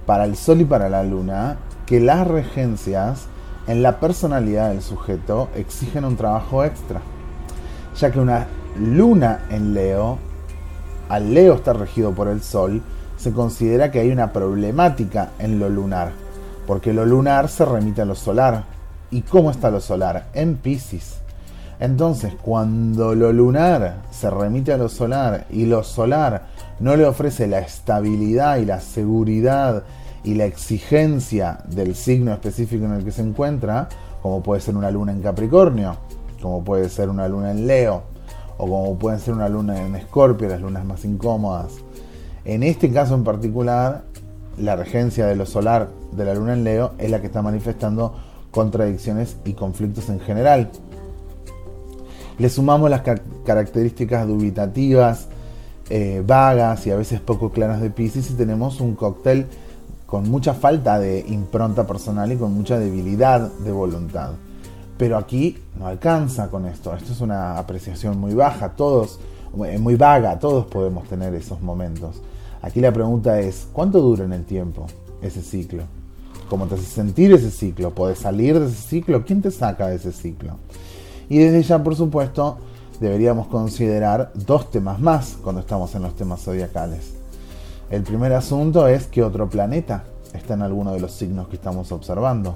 para 0.08 0.26
el 0.26 0.36
Sol 0.36 0.62
y 0.62 0.66
para 0.66 0.90
la 0.90 1.04
Luna 1.04 1.58
que 1.86 2.00
las 2.00 2.26
regencias 2.26 3.28
en 3.68 3.84
la 3.84 4.00
personalidad 4.00 4.70
del 4.70 4.82
sujeto 4.82 5.50
exigen 5.56 6.06
un 6.06 6.18
trabajo 6.18 6.64
extra, 6.64 7.02
ya 7.96 8.10
que 8.10 8.20
una 8.20 8.48
luna 8.80 9.46
en 9.52 9.76
Leo, 9.76 10.18
al 11.10 11.36
Leo 11.36 11.54
estar 11.54 11.78
regido 11.78 12.14
por 12.14 12.30
el 12.30 12.42
Sol, 12.42 12.82
se 13.16 13.32
considera 13.32 13.92
que 13.92 14.00
hay 14.00 14.10
una 14.10 14.34
problemática 14.34 15.34
en 15.38 15.60
lo 15.60 15.70
lunar, 15.70 16.14
porque 16.66 16.94
lo 16.94 17.06
lunar 17.06 17.48
se 17.48 17.64
remite 17.64 18.02
a 18.02 18.06
lo 18.06 18.16
solar. 18.16 18.64
¿Y 19.12 19.22
cómo 19.22 19.52
está 19.52 19.70
lo 19.70 19.82
solar? 19.82 20.30
En 20.34 20.56
Pisces. 20.56 21.27
Entonces, 21.80 22.34
cuando 22.42 23.14
lo 23.14 23.32
lunar 23.32 24.02
se 24.12 24.30
remite 24.30 24.74
a 24.74 24.78
lo 24.78 24.90
solar 24.90 25.46
y 25.50 25.66
lo 25.66 25.84
solar 25.84 26.48
no 26.80 26.96
le 26.96 27.06
ofrece 27.06 27.48
la 27.48 27.60
estabilidad 27.60 28.58
y 28.58 28.66
la 28.66 28.80
seguridad 28.80 29.84
y 30.24 30.34
la 30.34 30.46
exigencia 30.46 31.60
del 31.68 31.96
signo 31.96 32.34
específico 32.34 32.86
en 32.86 32.94
el 32.94 33.04
que 33.04 33.12
se 33.12 33.22
encuentra, 33.22 33.88
como 34.22 34.42
puede 34.42 34.62
ser 34.62 34.76
una 34.76 34.90
luna 34.92 35.12
en 35.12 35.22
Capricornio, 35.22 35.98
como 36.42 36.64
puede 36.64 36.90
ser 36.90 37.10
una 37.10 37.28
luna 37.28 37.52
en 37.52 37.68
Leo, 37.68 38.04
o 38.58 38.68
como 38.68 38.98
pueden 38.98 39.20
ser 39.20 39.36
una 39.36 39.48
luna 39.48 39.86
en 39.86 39.96
Escorpio, 39.96 40.50
las 40.50 40.62
lunas 40.62 40.84
más 40.84 41.06
incómodas. 41.06 41.74
En 42.44 42.64
este 42.64 42.92
caso 42.92 43.14
en 43.14 43.24
particular, 43.24 44.04
la 44.58 44.76
regencia 44.76 45.28
de 45.28 45.36
lo 45.36 45.46
solar 45.46 45.90
de 46.12 46.26
la 46.26 46.34
luna 46.34 46.54
en 46.54 46.64
Leo 46.64 46.94
es 46.98 47.12
la 47.12 47.22
que 47.22 47.28
está 47.28 47.42
manifestando 47.42 48.16
contradicciones 48.52 49.38
y 49.46 49.54
conflictos 49.54 50.10
en 50.10 50.20
general. 50.20 50.72
Le 52.40 52.50
sumamos 52.50 52.90
las 52.90 53.02
características 53.46 54.28
dubitativas, 54.28 55.28
eh, 55.90 56.22
vagas 56.26 56.86
y 56.86 56.92
a 56.92 56.96
veces 56.96 57.20
poco 57.20 57.50
claras 57.50 57.82
de 57.82 57.90
Pisces 57.90 58.30
y 58.30 58.34
tenemos 58.34 58.80
un 58.82 58.96
cóctel 58.96 59.48
con 60.06 60.30
mucha 60.30 60.54
falta 60.54 61.00
de 61.00 61.26
impronta 61.28 61.88
personal 61.88 62.32
y 62.32 62.38
con 62.38 62.54
mucha 62.54 62.78
debilidad 62.78 63.52
de 63.52 63.72
voluntad. 63.72 64.32
Pero 64.98 65.18
aquí 65.18 65.58
no 65.80 65.88
alcanza 65.88 66.50
con 66.50 66.66
esto. 66.66 66.94
Esto 66.96 67.12
es 67.12 67.22
una 67.22 67.58
apreciación 67.58 68.20
muy 68.20 68.34
baja, 68.34 68.70
todos, 68.70 69.20
eh, 69.66 69.78
muy 69.78 69.96
vaga, 69.96 70.40
todos 70.40 70.66
podemos 70.66 71.08
tener 71.08 71.34
esos 71.36 71.62
momentos. 71.62 72.22
Aquí 72.62 72.82
la 72.82 72.92
pregunta 72.92 73.40
es, 73.40 73.68
¿cuánto 73.74 74.00
dura 74.00 74.26
en 74.26 74.34
el 74.34 74.44
tiempo 74.44 74.88
ese 75.22 75.42
ciclo? 75.42 75.84
¿Cómo 76.50 76.66
te 76.68 76.76
hace 76.76 76.86
sentir 76.86 77.34
ese 77.34 77.52
ciclo? 77.52 77.92
¿Puedes 77.92 78.20
salir 78.20 78.60
de 78.60 78.68
ese 78.68 78.82
ciclo? 78.82 79.26
¿Quién 79.26 79.42
te 79.42 79.52
saca 79.52 79.88
de 79.88 79.96
ese 79.96 80.12
ciclo? 80.12 80.58
Y 81.30 81.40
desde 81.40 81.64
ya, 81.64 81.84
por 81.84 81.96
supuesto, 81.96 82.58
deberíamos 83.00 83.48
considerar 83.48 84.32
dos 84.34 84.72
temas 84.72 85.00
más 85.00 85.38
cuando 85.44 85.62
estamos 85.62 85.94
en 85.96 86.04
los 86.04 86.16
temas 86.16 86.42
zodiacales. 86.42 87.14
El 87.90 88.04
primer 88.04 88.34
asunto 88.34 88.88
es 88.88 89.08
que 89.08 89.24
otro 89.24 89.50
planeta 89.50 90.04
está 90.34 90.56
en 90.56 90.62
alguno 90.62 90.94
de 90.94 91.00
los 91.00 91.12
signos 91.12 91.48
que 91.48 91.56
estamos 91.56 91.92
observando. 91.92 92.56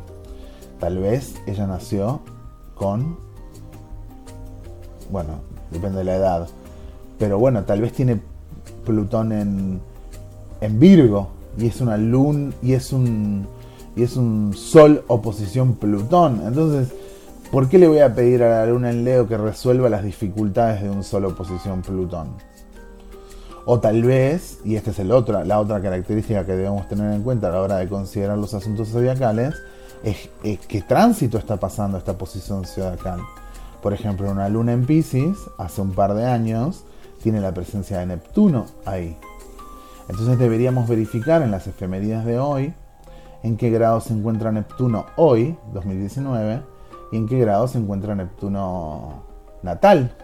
Tal 0.80 0.98
vez 0.98 1.36
ella 1.48 1.68
nació 1.68 2.22
con... 2.76 3.18
Bueno, 5.10 5.42
depende 5.70 6.00
de 6.00 6.04
la 6.06 6.16
edad. 6.16 6.48
Pero 7.20 7.38
bueno, 7.38 7.64
tal 7.64 7.82
vez 7.82 7.94
tiene 7.94 8.22
Plutón 8.86 9.32
en, 9.32 9.82
en 10.60 10.80
Virgo 10.80 11.30
y 11.58 11.68
es 11.68 11.82
una 11.82 11.98
luna 11.98 12.54
y 12.62 12.74
es 12.74 12.94
un 12.94 13.48
y 13.96 14.04
es 14.04 14.16
un 14.16 14.54
Sol 14.56 15.04
oposición 15.08 15.76
Plutón. 15.76 16.42
Entonces, 16.46 16.94
¿por 17.52 17.68
qué 17.68 17.78
le 17.78 17.88
voy 17.88 18.00
a 18.00 18.16
pedir 18.16 18.44
a 18.44 18.50
la 18.50 18.66
luna 18.66 18.90
en 18.90 19.04
Leo 19.04 19.28
que 19.28 19.38
resuelva 19.38 19.90
las 19.90 20.04
dificultades 20.04 20.82
de 20.82 20.90
un 20.90 21.04
Sol 21.04 21.26
oposición 21.26 21.82
Plutón? 21.82 22.30
O 23.66 23.80
tal 23.80 24.02
vez, 24.04 24.60
y 24.64 24.76
esta 24.76 24.92
es 24.92 25.00
la 25.00 25.60
otra 25.60 25.82
característica 25.82 26.46
que 26.46 26.54
debemos 26.54 26.88
tener 26.88 27.14
en 27.14 27.22
cuenta 27.22 27.50
a 27.50 27.52
la 27.52 27.62
hora 27.62 27.78
de 27.78 27.88
considerar 27.88 28.38
los 28.38 28.54
asuntos 28.54 28.90
zodiacales, 28.90 29.54
es, 30.04 30.30
qué 30.68 30.82
tránsito 30.82 31.38
está 31.38 31.58
pasando 31.58 31.98
esta 31.98 32.18
posición 32.18 32.66
zodiacal. 32.66 33.20
Por 33.84 33.94
ejemplo, 33.94 34.32
una 34.32 34.50
luna 34.50 34.72
en 34.72 34.86
Pisces, 34.86 35.38
hace 35.58 35.82
un 35.82 35.92
par 35.92 36.14
de 36.16 36.26
años, 36.26 36.86
tiene 37.22 37.40
la 37.40 37.54
presencia 37.54 38.00
de 38.00 38.08
Neptuno 38.08 38.66
ahí. 38.86 39.16
Entonces 40.10 40.40
deberíamos 40.40 40.88
verificar 40.88 41.42
en 41.42 41.52
las 41.52 41.68
efemerías 41.68 42.26
de 42.26 42.40
hoy 42.40 42.74
en 43.44 43.58
qué 43.58 43.70
grado 43.70 44.02
se 44.02 44.14
encuentra 44.14 44.52
Neptuno 44.52 45.06
hoy, 45.18 45.56
2019, 45.74 46.62
y 47.12 47.18
en 47.18 47.28
qué 47.28 47.40
grado 47.40 47.68
se 47.68 47.78
encuentra 47.78 48.16
Neptuno 48.16 49.24
natal, 49.64 50.16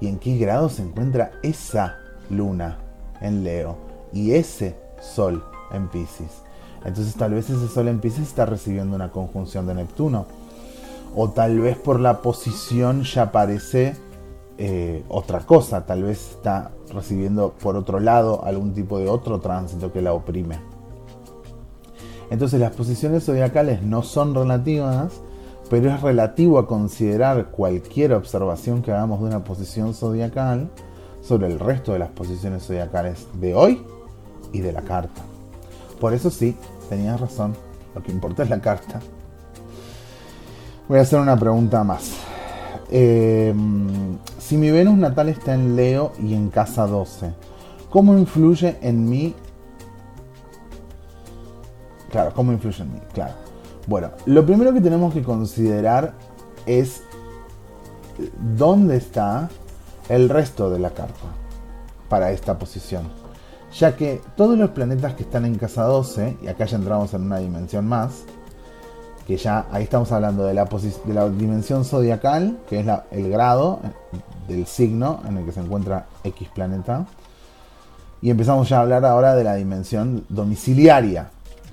y 0.00 0.08
en 0.08 0.18
qué 0.18 0.36
grado 0.36 0.68
se 0.68 0.82
encuentra 0.82 1.32
esa 1.42 1.96
luna 2.30 2.78
en 3.20 3.44
Leo 3.44 3.76
y 4.12 4.32
ese 4.32 4.76
sol 5.00 5.44
en 5.72 5.88
Pisces. 5.88 6.44
Entonces 6.84 7.14
tal 7.14 7.32
vez 7.32 7.48
ese 7.48 7.68
Sol 7.68 7.88
en 7.88 7.98
Pisces 7.98 8.28
está 8.28 8.44
recibiendo 8.44 8.94
una 8.94 9.10
conjunción 9.10 9.66
de 9.66 9.74
Neptuno. 9.74 10.26
O 11.16 11.30
tal 11.30 11.60
vez 11.60 11.76
por 11.78 12.00
la 12.00 12.20
posición 12.20 13.04
ya 13.04 13.32
parece 13.32 13.96
eh, 14.58 15.02
otra 15.08 15.40
cosa. 15.40 15.86
Tal 15.86 16.02
vez 16.02 16.32
está 16.32 16.72
recibiendo 16.92 17.52
por 17.52 17.76
otro 17.76 18.00
lado 18.00 18.44
algún 18.44 18.74
tipo 18.74 18.98
de 18.98 19.08
otro 19.08 19.40
tránsito 19.40 19.92
que 19.92 20.02
la 20.02 20.12
oprime. 20.12 20.58
Entonces 22.30 22.60
las 22.60 22.72
posiciones 22.72 23.24
zodiacales 23.24 23.82
no 23.82 24.02
son 24.02 24.34
relativas, 24.34 25.12
pero 25.70 25.90
es 25.90 26.00
relativo 26.02 26.58
a 26.58 26.66
considerar 26.66 27.50
cualquier 27.50 28.12
observación 28.12 28.82
que 28.82 28.92
hagamos 28.92 29.20
de 29.20 29.26
una 29.26 29.44
posición 29.44 29.94
zodiacal 29.94 30.70
sobre 31.22 31.46
el 31.46 31.58
resto 31.58 31.92
de 31.92 31.98
las 31.98 32.10
posiciones 32.10 32.66
zodiacales 32.66 33.26
de 33.34 33.54
hoy 33.54 33.82
y 34.52 34.60
de 34.60 34.72
la 34.72 34.82
carta. 34.82 35.22
Por 36.00 36.12
eso 36.12 36.30
sí, 36.30 36.56
tenías 36.88 37.20
razón, 37.20 37.54
lo 37.94 38.02
que 38.02 38.12
importa 38.12 38.42
es 38.42 38.50
la 38.50 38.60
carta. 38.60 39.00
Voy 40.88 40.98
a 40.98 41.02
hacer 41.02 41.18
una 41.18 41.36
pregunta 41.36 41.82
más. 41.82 42.12
Em, 42.90 44.18
si 44.38 44.56
mi 44.58 44.70
Venus 44.70 44.98
natal 44.98 45.30
está 45.30 45.54
en 45.54 45.74
Leo 45.74 46.12
y 46.22 46.34
en 46.34 46.50
casa 46.50 46.86
12, 46.86 47.32
¿cómo 47.88 48.16
influye 48.18 48.76
en 48.82 49.08
mí? 49.08 49.34
Claro, 52.10 52.32
¿cómo 52.34 52.52
influye 52.52 52.82
en 52.82 52.92
mí? 52.92 53.00
Claro. 53.14 53.43
Bueno, 53.86 54.10
lo 54.26 54.44
primero 54.46 54.72
que 54.72 54.80
tenemos 54.80 55.12
que 55.12 55.22
considerar 55.22 56.14
es 56.66 57.02
dónde 58.56 58.96
está 58.96 59.48
el 60.08 60.28
resto 60.28 60.70
de 60.70 60.78
la 60.78 60.90
carta 60.90 61.26
para 62.08 62.30
esta 62.30 62.58
posición 62.58 63.24
ya 63.78 63.96
que 63.96 64.20
todos 64.36 64.56
los 64.56 64.70
planetas 64.70 65.14
que 65.14 65.24
están 65.24 65.44
en 65.44 65.56
casa 65.56 65.82
12, 65.84 66.38
y 66.42 66.48
acá 66.48 66.64
ya 66.64 66.76
entramos 66.76 67.12
en 67.14 67.22
una 67.22 67.38
dimensión 67.38 67.86
más, 67.86 68.24
que 69.26 69.36
ya 69.36 69.66
ahí 69.72 69.84
estamos 69.84 70.12
hablando 70.12 70.44
de 70.44 70.54
la, 70.54 70.66
dimensión 71.30 71.84
zodiacal, 71.84 72.58
que 72.68 72.80
es 72.80 72.86
el 73.10 73.30
grado 73.30 73.80
del 74.46 74.66
signo 74.66 75.20
en 75.26 75.38
el 75.38 75.44
que 75.46 75.52
se 75.52 75.60
encuentra 75.60 76.06
X 76.22 76.48
planeta. 76.54 77.06
Y 78.20 78.30
empezamos 78.30 78.68
ya 78.68 78.78
a 78.78 78.80
hablar 78.82 79.04
ahora 79.04 79.34
de 79.34 79.44
la 79.44 79.54
dimensión 79.54 80.24
domiciliaria, 80.28 81.30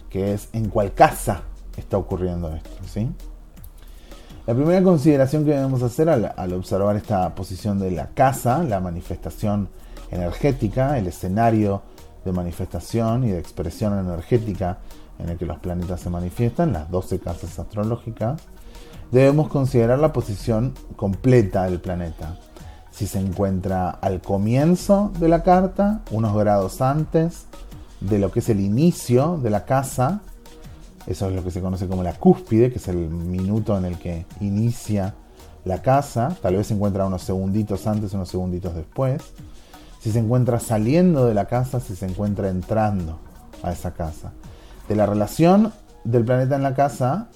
que 0.10 0.34
es 0.34 0.50
en 0.54 0.70
cuál 0.70 0.94
casa 0.94 1.44
está 1.82 1.98
ocurriendo 1.98 2.54
esto. 2.54 2.70
¿sí? 2.86 3.10
La 4.48 4.54
primera 4.54 4.82
consideración 4.82 5.46
que 5.46 5.52
debemos 5.52 5.84
hacer 5.84 6.10
al, 6.10 6.34
al 6.36 6.54
observar 6.54 6.96
esta 6.96 7.34
posición 7.36 7.80
de 7.80 7.92
la 7.92 8.08
casa, 8.08 8.64
la 8.64 8.80
manifestación 8.80 9.70
energética, 10.10 10.98
el 10.98 11.08
escenario 11.08 11.84
de 12.26 12.32
manifestación 12.32 13.24
y 13.24 13.32
de 13.32 13.40
expresión 13.40 13.98
energética 13.98 14.80
en 15.20 15.30
el 15.30 15.38
que 15.38 15.46
los 15.46 15.60
planetas 15.60 16.02
se 16.02 16.10
manifiestan, 16.10 16.74
las 16.74 16.90
12 16.90 17.20
casas 17.20 17.58
astrológicas, 17.60 18.42
debemos 19.12 19.50
considerar 19.50 20.00
la 20.00 20.14
posición 20.14 20.74
completa 20.96 21.64
del 21.64 21.80
planeta. 21.80 22.38
Si 22.92 23.08
se 23.08 23.20
encuentra 23.20 23.90
al 23.90 24.22
comienzo 24.22 25.12
de 25.20 25.30
la 25.30 25.44
carta, 25.44 26.02
unos 26.12 26.36
grados 26.36 26.82
antes 26.82 27.46
de 28.00 28.20
lo 28.20 28.32
que 28.32 28.40
es 28.40 28.50
el 28.50 28.60
inicio 28.60 29.38
de 29.42 29.50
la 29.50 29.66
casa, 29.66 30.22
eso 31.08 31.30
es 31.30 31.36
lo 31.36 31.44
que 31.44 31.52
se 31.52 31.62
conoce 31.62 31.88
como 31.88 32.04
la 32.04 32.14
cúspide, 32.14 32.72
que 32.72 32.78
es 32.78 32.88
el 32.88 32.98
minuto 33.10 33.78
en 33.78 33.86
el 33.86 33.98
que 33.98 34.26
inicia 34.40 35.16
la 35.66 35.82
casa, 35.82 36.36
tal 36.42 36.56
vez 36.56 36.68
se 36.68 36.74
encuentra 36.74 37.06
unos 37.06 37.22
segunditos 37.22 37.86
antes, 37.88 38.14
unos 38.14 38.30
segunditos 38.30 38.76
después. 38.76 39.22
Si 40.00 40.12
se 40.12 40.20
encuentra 40.20 40.60
saliendo 40.60 41.26
de 41.26 41.34
la 41.34 41.46
casa, 41.46 41.80
si 41.80 41.96
se 41.96 42.08
encuentra 42.08 42.50
entrando 42.50 43.20
a 43.62 43.72
esa 43.72 43.94
casa 43.94 44.32
de 44.92 44.98
la 44.98 45.06
relación 45.06 45.72
del 46.04 46.26
planeta 46.26 46.58
en 46.58 46.64
la 46.64 46.76
casa 46.76 47.30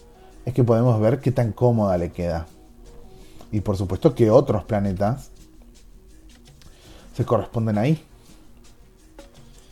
es 0.44 0.54
que 0.54 0.66
podemos 0.66 1.00
ver 1.00 1.22
qué 1.22 1.32
tan 1.32 1.54
cómoda 1.54 1.98
le 1.98 2.12
queda. 2.12 2.48
Y 3.52 3.62
por 3.62 3.78
supuesto 3.78 4.14
que 4.14 4.30
otros 4.30 4.66
planetas 4.66 5.32
se 7.16 7.24
corresponden 7.24 7.78
ahí. 7.78 8.04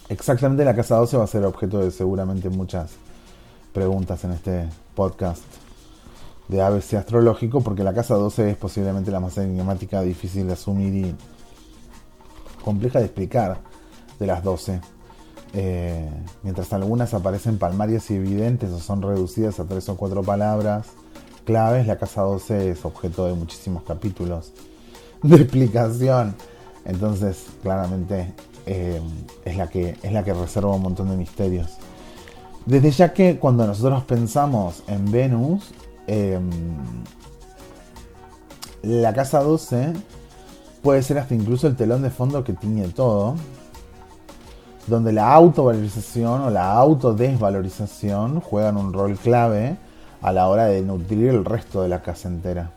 Exactamente 0.07 0.63
la 0.63 0.73
casa 0.75 0.95
12 0.95 1.17
va 1.17 1.25
a 1.25 1.27
ser 1.27 1.43
objeto 1.43 1.79
de 1.79 1.91
seguramente 1.91 2.49
muchas 2.49 2.91
preguntas 3.73 4.23
en 4.23 4.31
este 4.31 4.69
podcast 4.95 5.43
de 6.47 6.61
ABC 6.61 6.93
astrológico, 6.93 7.61
porque 7.61 7.83
la 7.83 7.93
casa 7.93 8.15
12 8.15 8.51
es 8.51 8.57
posiblemente 8.57 9.11
la 9.11 9.19
más 9.19 9.37
enigmática, 9.37 10.01
difícil 10.01 10.47
de 10.47 10.53
asumir 10.53 10.93
y 10.93 11.15
compleja 12.63 12.99
de 12.99 13.05
explicar 13.05 13.59
de 14.19 14.27
las 14.27 14.43
12. 14.43 14.79
Eh, 15.55 16.09
mientras 16.41 16.73
algunas 16.73 17.13
aparecen 17.13 17.57
palmarias 17.57 18.09
y 18.09 18.15
evidentes 18.15 18.71
o 18.71 18.79
son 18.79 19.01
reducidas 19.01 19.59
a 19.59 19.65
tres 19.65 19.87
o 19.89 19.95
cuatro 19.95 20.23
palabras 20.23 20.87
claves, 21.45 21.85
la 21.85 21.97
casa 21.97 22.21
12 22.21 22.71
es 22.71 22.85
objeto 22.85 23.27
de 23.27 23.33
muchísimos 23.33 23.83
capítulos 23.83 24.53
de 25.23 25.35
explicación. 25.35 26.35
Entonces, 26.85 27.45
claramente 27.61 28.33
eh, 28.65 29.01
es, 29.45 29.57
la 29.57 29.67
que, 29.69 29.97
es 30.01 30.11
la 30.11 30.23
que 30.23 30.33
reserva 30.33 30.75
un 30.75 30.81
montón 30.81 31.09
de 31.09 31.17
misterios. 31.17 31.77
Desde 32.65 32.91
ya 32.91 33.13
que 33.13 33.39
cuando 33.39 33.67
nosotros 33.67 34.03
pensamos 34.03 34.83
en 34.87 35.11
Venus, 35.11 35.71
em, 36.07 36.49
la 38.81 39.13
casa 39.13 39.41
12 39.41 39.93
puede 40.81 41.01
ser 41.03 41.17
hasta 41.17 41.35
incluso 41.35 41.67
el 41.67 41.75
telón 41.75 42.01
de 42.01 42.09
fondo 42.09 42.43
que 42.43 42.53
tiene 42.53 42.87
todo 42.89 43.35
donde 44.87 45.13
la 45.13 45.33
autovalorización 45.33 46.41
o 46.41 46.49
la 46.49 46.73
autodesvalorización 46.73 48.41
juegan 48.41 48.77
un 48.77 48.93
rol 48.93 49.15
clave 49.17 49.77
a 50.21 50.31
la 50.31 50.47
hora 50.47 50.65
de 50.65 50.81
nutrir 50.81 51.29
el 51.29 51.45
resto 51.45 51.81
de 51.81 51.89
la 51.89 52.01
casa 52.01 52.27
entera. 52.27 52.71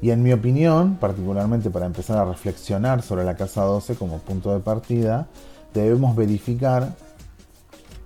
Y 0.00 0.10
en 0.10 0.22
mi 0.22 0.32
opinión, 0.32 0.96
particularmente 0.96 1.70
para 1.70 1.86
empezar 1.86 2.18
a 2.18 2.24
reflexionar 2.24 3.02
sobre 3.02 3.24
la 3.24 3.36
casa 3.36 3.62
12 3.62 3.94
como 3.94 4.18
punto 4.18 4.52
de 4.52 4.60
partida, 4.60 5.28
debemos 5.72 6.16
verificar 6.16 6.94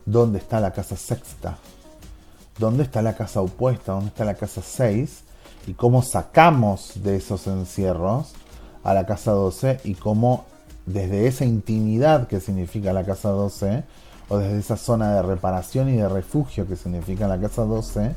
dónde 0.07 0.39
está 0.39 0.61
la 0.61 0.73
casa 0.73 0.97
sexta, 0.97 1.59
dónde 2.59 2.85
está 2.85 3.03
la 3.03 3.15
casa 3.15 3.43
opuesta, 3.43 3.93
dónde 3.93 4.09
está 4.09 4.25
la 4.25 4.35
casa 4.35 4.63
6 4.63 5.25
y 5.67 5.75
cómo 5.75 6.03
sacamos 6.03 6.93
de 7.03 7.17
esos 7.17 7.47
encierros 7.47 8.33
a 8.83 8.95
la 8.95 9.05
casa 9.05 9.33
12 9.33 9.81
y 9.85 9.95
cómo 9.95 10.47
desde 10.87 11.27
esa 11.27 11.45
intimidad 11.45 12.29
que 12.29 12.41
significa 12.41 12.93
la 12.93 13.05
casa 13.05 13.31
12, 13.31 13.85
o 14.29 14.39
desde 14.39 14.59
esa 14.59 14.77
zona 14.77 15.15
de 15.15 15.23
reparación 15.23 15.89
y 15.89 15.97
de 15.97 16.09
refugio 16.09 16.67
que 16.67 16.77
significa 16.77 17.29
la 17.29 17.39
casa 17.39 17.63
12, 17.63 18.15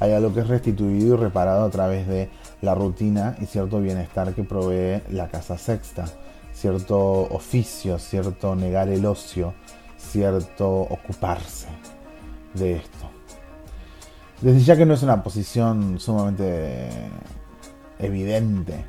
hay 0.00 0.12
algo 0.12 0.34
que 0.34 0.40
es 0.40 0.48
restituido 0.48 1.14
y 1.14 1.18
reparado 1.18 1.64
a 1.64 1.70
través 1.70 2.06
de 2.06 2.30
la 2.60 2.74
rutina 2.74 3.36
y 3.40 3.46
cierto 3.46 3.80
bienestar 3.80 4.34
que 4.34 4.44
provee 4.44 5.02
la 5.10 5.28
casa 5.28 5.56
sexta, 5.56 6.04
cierto 6.52 7.00
oficio, 7.00 7.98
cierto 7.98 8.54
negar 8.54 8.88
el 8.88 9.06
ocio, 9.06 9.54
cierto 9.98 10.68
ocuparse 10.70 11.68
de 12.54 12.76
esto. 12.76 13.10
Desde 14.40 14.60
ya 14.60 14.76
que 14.76 14.86
no 14.86 14.94
es 14.94 15.02
una 15.02 15.22
posición 15.22 15.98
sumamente 15.98 16.88
evidente, 17.98 18.84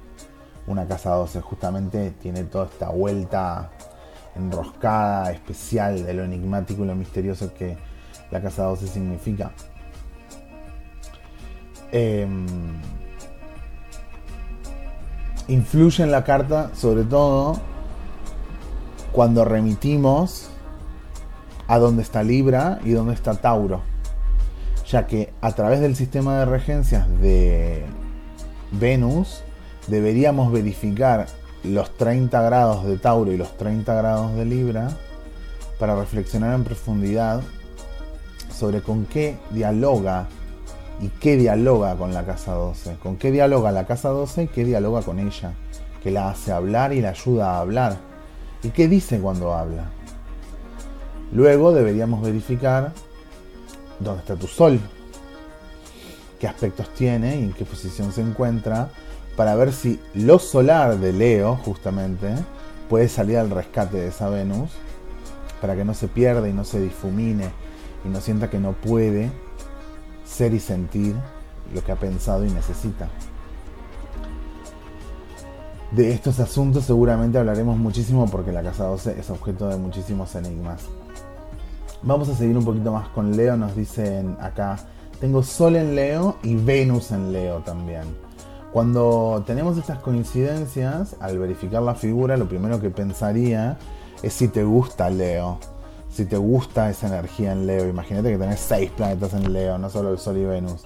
una 0.67 0.85
casa 0.85 1.11
12 1.11 1.41
justamente 1.41 2.11
tiene 2.21 2.43
toda 2.43 2.65
esta 2.65 2.89
vuelta 2.89 3.71
enroscada, 4.35 5.31
especial 5.31 6.05
de 6.05 6.13
lo 6.13 6.23
enigmático 6.23 6.83
y 6.83 6.87
lo 6.87 6.95
misterioso 6.95 7.53
que 7.53 7.77
la 8.29 8.41
casa 8.41 8.63
12 8.63 8.87
significa. 8.87 9.51
Em, 11.91 12.45
influye 15.47 16.03
en 16.03 16.11
la 16.11 16.25
carta 16.25 16.71
sobre 16.75 17.05
todo 17.05 17.57
cuando 19.13 19.45
remitimos 19.45 20.49
a 21.67 21.79
dónde 21.79 22.01
está 22.01 22.23
Libra 22.23 22.79
y 22.83 22.91
dónde 22.91 23.13
está 23.13 23.35
Tauro, 23.35 23.81
ya 24.87 25.05
que 25.05 25.33
a 25.41 25.51
través 25.51 25.79
del 25.79 25.95
sistema 25.95 26.39
de 26.39 26.45
regencias 26.45 27.07
de 27.19 27.85
Venus 28.71 29.43
deberíamos 29.87 30.51
verificar 30.51 31.27
los 31.63 31.95
30 31.97 32.41
grados 32.41 32.85
de 32.85 32.97
Tauro 32.97 33.31
y 33.31 33.37
los 33.37 33.57
30 33.57 33.93
grados 33.93 34.35
de 34.35 34.45
Libra 34.45 34.89
para 35.79 35.95
reflexionar 35.95 36.55
en 36.55 36.63
profundidad 36.63 37.41
sobre 38.53 38.81
con 38.81 39.05
qué 39.05 39.37
dialoga 39.51 40.27
y 41.01 41.09
qué 41.09 41.37
dialoga 41.37 41.95
con 41.95 42.13
la 42.13 42.25
casa 42.25 42.53
12, 42.53 42.95
con 42.95 43.17
qué 43.17 43.31
dialoga 43.31 43.71
la 43.71 43.85
casa 43.85 44.09
12 44.09 44.43
y 44.43 44.47
qué 44.47 44.63
dialoga 44.63 45.01
con 45.01 45.19
ella, 45.19 45.53
que 46.01 46.11
la 46.11 46.29
hace 46.29 46.51
hablar 46.51 46.93
y 46.93 47.01
la 47.01 47.09
ayuda 47.09 47.51
a 47.51 47.59
hablar, 47.59 47.97
y 48.63 48.69
qué 48.69 48.87
dice 48.87 49.19
cuando 49.19 49.53
habla. 49.53 49.91
Luego 51.31 51.73
deberíamos 51.73 52.21
verificar 52.21 52.93
dónde 53.99 54.21
está 54.21 54.35
tu 54.35 54.47
sol, 54.47 54.79
qué 56.39 56.47
aspectos 56.47 56.89
tiene 56.93 57.39
y 57.39 57.43
en 57.43 57.53
qué 57.53 57.65
posición 57.65 58.11
se 58.11 58.21
encuentra 58.21 58.89
para 59.35 59.55
ver 59.55 59.71
si 59.71 59.99
lo 60.15 60.39
solar 60.39 60.97
de 60.97 61.13
Leo, 61.13 61.57
justamente, 61.57 62.33
puede 62.89 63.07
salir 63.07 63.37
al 63.37 63.51
rescate 63.51 63.97
de 63.97 64.07
esa 64.07 64.29
Venus, 64.29 64.71
para 65.61 65.75
que 65.75 65.85
no 65.85 65.93
se 65.93 66.07
pierda 66.07 66.47
y 66.49 66.53
no 66.53 66.63
se 66.63 66.81
difumine 66.81 67.49
y 68.03 68.09
no 68.09 68.19
sienta 68.21 68.49
que 68.49 68.59
no 68.59 68.73
puede 68.73 69.31
ser 70.25 70.53
y 70.53 70.59
sentir 70.59 71.15
lo 71.73 71.83
que 71.83 71.91
ha 71.91 71.95
pensado 71.95 72.45
y 72.45 72.49
necesita. 72.49 73.09
De 75.91 76.11
estos 76.11 76.39
asuntos 76.39 76.85
seguramente 76.85 77.37
hablaremos 77.37 77.77
muchísimo 77.77 78.25
porque 78.29 78.51
la 78.51 78.63
casa 78.63 78.85
12 78.85 79.19
es 79.19 79.29
objeto 79.29 79.69
de 79.69 79.77
muchísimos 79.77 80.35
enigmas. 80.35 80.83
Vamos 82.03 82.29
a 82.29 82.35
seguir 82.35 82.55
un 82.57 82.63
poquito 82.63 82.91
más 82.91 83.09
con 83.09 83.35
Leo, 83.35 83.57
nos 83.57 83.75
dicen 83.75 84.37
acá, 84.39 84.77
tengo 85.19 85.41
Sol 85.41 85.75
en 85.75 85.95
Leo 85.95 86.37
y 86.43 86.55
Venus 86.55 87.11
en 87.11 87.33
Leo 87.33 87.59
también. 87.61 88.03
Cuando 88.71 89.43
tenemos 89.47 89.77
estas 89.77 89.99
coincidencias, 89.99 91.15
al 91.19 91.39
verificar 91.39 91.81
la 91.81 91.95
figura, 91.95 92.37
lo 92.37 92.47
primero 92.47 92.79
que 92.79 92.91
pensaría 92.91 93.77
es 94.21 94.33
si 94.33 94.47
te 94.47 94.63
gusta 94.63 95.09
Leo. 95.09 95.57
Si 96.09 96.25
te 96.25 96.37
gusta 96.37 96.89
esa 96.89 97.07
energía 97.07 97.51
en 97.51 97.65
Leo. 97.65 97.87
Imagínate 97.87 98.31
que 98.31 98.37
tenés 98.37 98.59
seis 98.59 98.91
planetas 98.91 99.33
en 99.33 99.51
Leo, 99.51 99.77
no 99.77 99.89
solo 99.89 100.11
el 100.11 100.19
Sol 100.19 100.37
y 100.37 100.45
Venus. 100.45 100.83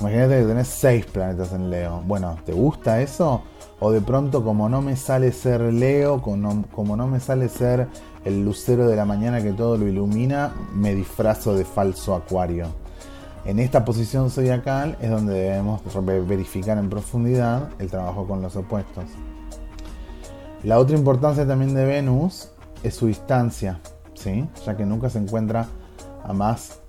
Imagínate 0.00 0.40
que 0.40 0.46
tenés 0.46 0.68
seis 0.68 1.06
planetas 1.06 1.52
en 1.52 1.70
Leo. 1.70 2.02
Bueno, 2.06 2.36
¿te 2.44 2.52
gusta 2.52 3.00
eso? 3.00 3.42
O 3.80 3.90
de 3.92 4.00
pronto, 4.00 4.42
como 4.42 4.68
no 4.68 4.80
me 4.80 4.96
sale 4.96 5.32
ser 5.32 5.60
Leo, 5.60 6.22
como 6.22 6.96
no 6.96 7.06
me 7.06 7.20
sale 7.20 7.48
ser 7.48 7.88
el 8.26 8.44
lucero 8.44 8.88
de 8.88 8.96
la 8.96 9.04
mañana 9.04 9.40
que 9.40 9.52
todo 9.52 9.76
lo 9.76 9.86
ilumina, 9.86 10.52
me 10.74 10.96
disfrazo 10.96 11.54
de 11.54 11.64
falso 11.64 12.12
acuario. 12.12 12.66
En 13.44 13.60
esta 13.60 13.84
posición 13.84 14.30
zodiacal 14.30 14.98
es 15.00 15.10
donde 15.10 15.34
debemos 15.34 15.80
verificar 16.26 16.76
en 16.76 16.90
profundidad 16.90 17.68
el 17.78 17.88
trabajo 17.88 18.26
con 18.26 18.42
los 18.42 18.56
opuestos. 18.56 19.04
La 20.64 20.80
otra 20.80 20.96
importancia 20.96 21.46
también 21.46 21.72
de 21.72 21.84
Venus 21.84 22.50
es 22.82 22.96
su 22.96 23.06
distancia, 23.06 23.78
¿sí? 24.14 24.48
ya 24.66 24.76
que 24.76 24.84
nunca 24.84 25.08
se 25.08 25.18
encuentra 25.18 25.68
a 26.24 26.32
más 26.32 26.80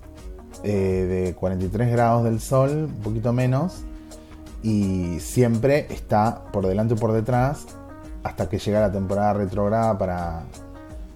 eh, 0.64 1.24
de 1.24 1.34
43 1.36 1.92
grados 1.92 2.24
del 2.24 2.40
sol, 2.40 2.90
un 2.92 3.02
poquito 3.04 3.32
menos, 3.32 3.84
y 4.64 5.20
siempre 5.20 5.86
está 5.90 6.42
por 6.52 6.66
delante 6.66 6.94
o 6.94 6.96
por 6.96 7.12
detrás 7.12 7.66
hasta 8.24 8.48
que 8.48 8.58
llega 8.58 8.80
la 8.80 8.90
temporada 8.90 9.34
retrograda 9.34 9.96
para, 9.96 10.42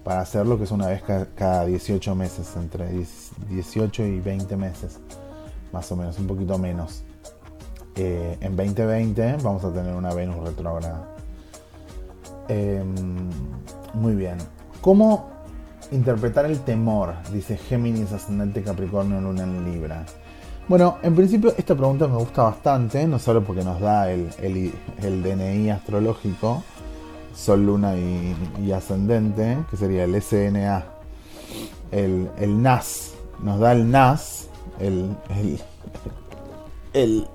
para 0.03 0.21
hacerlo, 0.21 0.57
que 0.57 0.65
es 0.65 0.71
una 0.71 0.87
vez 0.87 1.01
cada 1.35 1.65
18 1.65 2.15
meses, 2.15 2.55
entre 2.55 2.87
18 3.49 4.03
y 4.03 4.19
20 4.19 4.57
meses, 4.57 4.99
más 5.71 5.91
o 5.91 5.95
menos, 5.95 6.19
un 6.19 6.27
poquito 6.27 6.57
menos. 6.57 7.03
Eh, 7.95 8.37
en 8.41 8.55
2020 8.55 9.37
vamos 9.43 9.63
a 9.63 9.71
tener 9.71 9.93
una 9.93 10.13
Venus 10.13 10.37
retrógrada. 10.43 11.07
Em, 12.47 13.29
muy 13.93 14.15
bien. 14.15 14.37
¿Cómo 14.81 15.29
interpretar 15.91 16.45
el 16.45 16.59
temor? 16.59 17.13
Dice 17.31 17.55
Géminis 17.55 18.11
ascendente 18.11 18.63
Capricornio 18.63 19.21
Luna 19.21 19.43
en 19.43 19.71
Libra. 19.71 20.05
Bueno, 20.67 20.97
en 21.03 21.13
principio 21.13 21.53
esta 21.57 21.75
pregunta 21.75 22.07
me 22.07 22.15
gusta 22.15 22.43
bastante, 22.43 23.05
no 23.05 23.19
solo 23.19 23.43
porque 23.43 23.63
nos 23.63 23.81
da 23.81 24.09
el, 24.09 24.29
DNI 24.97 25.69
astrológico, 25.69 26.63
Sol, 27.33 27.65
Luna 27.65 27.95
y, 27.95 28.71
Ascendente, 28.71 29.59
que 29.69 29.77
sería 29.77 30.03
el 30.03 30.21
SNA, 30.21 30.85
el, 31.91 32.29
el 32.37 32.61
NAS, 32.61 33.13
nos 33.39 33.59
da 33.59 33.71
el 33.71 33.89
NAS, 33.89 34.47
el, 34.79 35.15
el, 35.29 35.59
el 36.93 37.27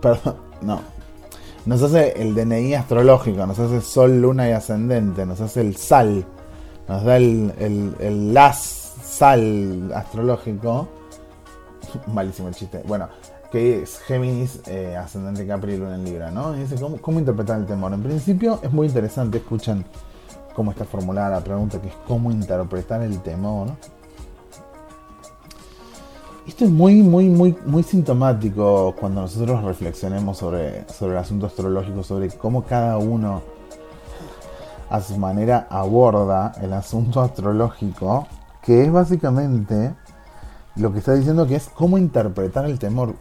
perdón, 0.00 0.36
no, 0.62 0.80
nos 1.64 1.82
hace 1.82 2.20
el 2.20 2.34
DNI 2.34 2.74
astrológico, 2.74 3.46
nos 3.46 3.58
hace 3.58 3.80
Sol, 3.80 4.20
Luna 4.20 4.48
y 4.48 4.52
Ascendente, 4.52 5.24
nos 5.26 5.40
hace 5.40 5.60
el 5.60 5.76
SAL, 5.76 6.24
nos 6.88 7.04
da 7.04 7.16
el, 7.16 7.52
el, 7.58 7.94
el 8.00 8.34
LAS, 8.34 8.94
SAL 9.02 9.92
astrológico. 9.94 10.88
Malísimo 12.08 12.48
el 12.48 12.54
chiste. 12.54 12.82
Bueno, 12.86 13.08
que 13.52 13.82
es 13.82 13.98
Géminis, 13.98 14.60
eh, 14.66 14.96
Ascendente 14.96 15.46
Capri 15.46 15.74
y 15.74 15.76
Luna 15.76 15.96
en 15.96 16.06
Libra, 16.06 16.30
¿no? 16.30 16.54
dice, 16.54 16.76
¿cómo, 16.76 16.96
¿cómo 16.96 17.18
interpretar 17.18 17.60
el 17.60 17.66
temor? 17.66 17.92
En 17.92 18.02
principio 18.02 18.58
es 18.62 18.72
muy 18.72 18.86
interesante, 18.86 19.38
escuchan 19.38 19.84
cómo 20.54 20.70
está 20.70 20.86
formulada 20.86 21.28
la 21.28 21.44
pregunta, 21.44 21.78
que 21.78 21.88
es 21.88 21.94
cómo 22.08 22.30
interpretar 22.30 23.02
el 23.02 23.20
temor. 23.20 23.68
Esto 26.46 26.64
es 26.64 26.70
muy, 26.70 27.02
muy, 27.02 27.28
muy, 27.28 27.54
muy 27.66 27.82
sintomático 27.82 28.94
cuando 28.98 29.20
nosotros 29.20 29.62
reflexionemos 29.62 30.38
sobre, 30.38 30.88
sobre 30.88 31.12
el 31.12 31.18
asunto 31.18 31.44
astrológico, 31.46 32.02
sobre 32.02 32.30
cómo 32.30 32.64
cada 32.64 32.96
uno 32.96 33.42
a 34.88 35.00
su 35.02 35.18
manera 35.18 35.66
aborda 35.68 36.52
el 36.62 36.72
asunto 36.72 37.20
astrológico, 37.20 38.26
que 38.62 38.82
es 38.82 38.90
básicamente 38.90 39.94
lo 40.76 40.90
que 40.90 41.00
está 41.00 41.12
diciendo 41.12 41.46
que 41.46 41.56
es 41.56 41.68
cómo 41.68 41.98
interpretar 41.98 42.64
el 42.64 42.78
temor. 42.78 43.14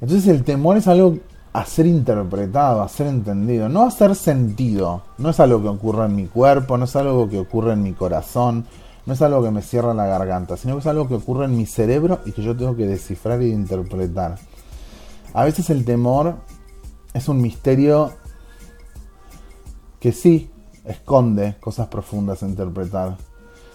Entonces 0.00 0.28
el 0.28 0.44
temor 0.44 0.76
es 0.76 0.88
algo 0.88 1.18
a 1.52 1.64
ser 1.64 1.86
interpretado, 1.86 2.82
a 2.82 2.88
ser 2.88 3.06
entendido, 3.06 3.68
no 3.70 3.86
a 3.86 3.90
ser 3.90 4.14
sentido. 4.14 5.02
No 5.16 5.30
es 5.30 5.40
algo 5.40 5.62
que 5.62 5.68
ocurra 5.68 6.04
en 6.04 6.14
mi 6.14 6.26
cuerpo, 6.26 6.76
no 6.76 6.84
es 6.84 6.94
algo 6.96 7.30
que 7.30 7.38
ocurra 7.38 7.72
en 7.72 7.82
mi 7.82 7.94
corazón, 7.94 8.66
no 9.06 9.14
es 9.14 9.22
algo 9.22 9.42
que 9.42 9.50
me 9.50 9.62
cierra 9.62 9.94
la 9.94 10.04
garganta, 10.04 10.58
sino 10.58 10.74
que 10.74 10.80
es 10.80 10.86
algo 10.86 11.08
que 11.08 11.14
ocurre 11.14 11.46
en 11.46 11.56
mi 11.56 11.64
cerebro 11.64 12.20
y 12.26 12.32
que 12.32 12.42
yo 12.42 12.54
tengo 12.54 12.76
que 12.76 12.86
descifrar 12.86 13.42
y 13.42 13.52
interpretar. 13.52 14.36
A 15.32 15.44
veces 15.44 15.70
el 15.70 15.86
temor 15.86 16.36
es 17.14 17.28
un 17.28 17.40
misterio 17.40 18.12
que 19.98 20.12
sí 20.12 20.50
esconde 20.84 21.56
cosas 21.58 21.88
profundas 21.88 22.42
a 22.42 22.48
interpretar, 22.48 23.16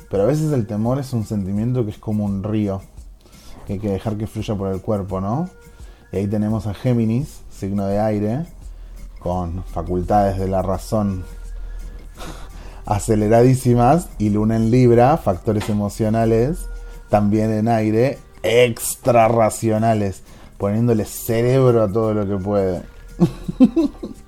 pero 0.10 0.23
a 0.23 0.25
veces 0.27 0.51
el 0.51 0.67
temor 0.67 0.99
es 0.99 1.13
un 1.13 1.25
sentimiento 1.25 1.84
que 1.84 1.91
es 1.91 1.97
como 1.97 2.25
un 2.25 2.43
río, 2.43 2.81
que 3.65 3.73
hay 3.73 3.79
que 3.79 3.89
dejar 3.89 4.17
que 4.17 4.27
fluya 4.27 4.53
por 4.53 4.67
el 4.67 4.81
cuerpo, 4.81 5.19
¿no? 5.19 5.49
Y 6.12 6.17
ahí 6.17 6.28
tenemos 6.28 6.67
a 6.67 6.74
Géminis, 6.74 7.41
signo 7.50 7.86
de 7.86 8.00
aire, 8.00 8.45
con 9.19 9.63
facultades 9.63 10.38
de 10.39 10.47
la 10.47 10.62
razón 10.62 11.24
aceleradísimas 12.86 14.08
y 14.17 14.30
luna 14.30 14.56
en 14.56 14.71
Libra, 14.71 15.17
factores 15.17 15.69
emocionales, 15.69 16.65
también 17.10 17.52
en 17.52 17.67
aire, 17.67 18.19
extra 18.43 19.28
racionales, 19.28 20.24
poniéndole 20.58 21.06
cerebro 21.06 21.84
a 21.84 21.91
todo 21.91 22.13
lo 22.13 22.28
que 22.28 22.43
puede. 22.43 22.82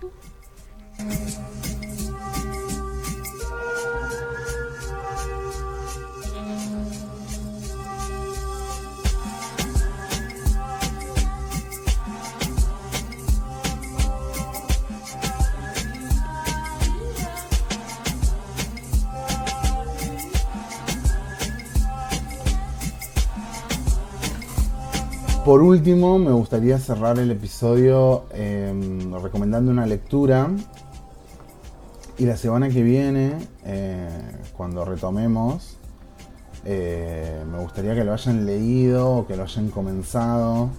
último, 25.83 26.17
me 26.17 26.31
gustaría 26.31 26.79
cerrar 26.79 27.19
el 27.19 27.29
episodio 27.29 28.23
em, 28.31 29.13
recomendando 29.21 29.69
una 29.69 29.85
lectura. 29.85 30.49
Y 32.17 32.25
la 32.25 32.37
semana 32.37 32.69
que 32.69 32.81
viene, 32.81 33.33
eh, 33.65 34.07
cuando 34.55 34.85
retomemos, 34.85 35.75
eh, 36.63 37.43
me 37.51 37.59
gustaría 37.59 37.93
que 37.95 38.05
lo 38.05 38.13
hayan 38.13 38.45
leído 38.45 39.11
o 39.11 39.27
que 39.27 39.35
lo 39.35 39.43
hayan 39.43 39.67
comenzado 39.71 40.69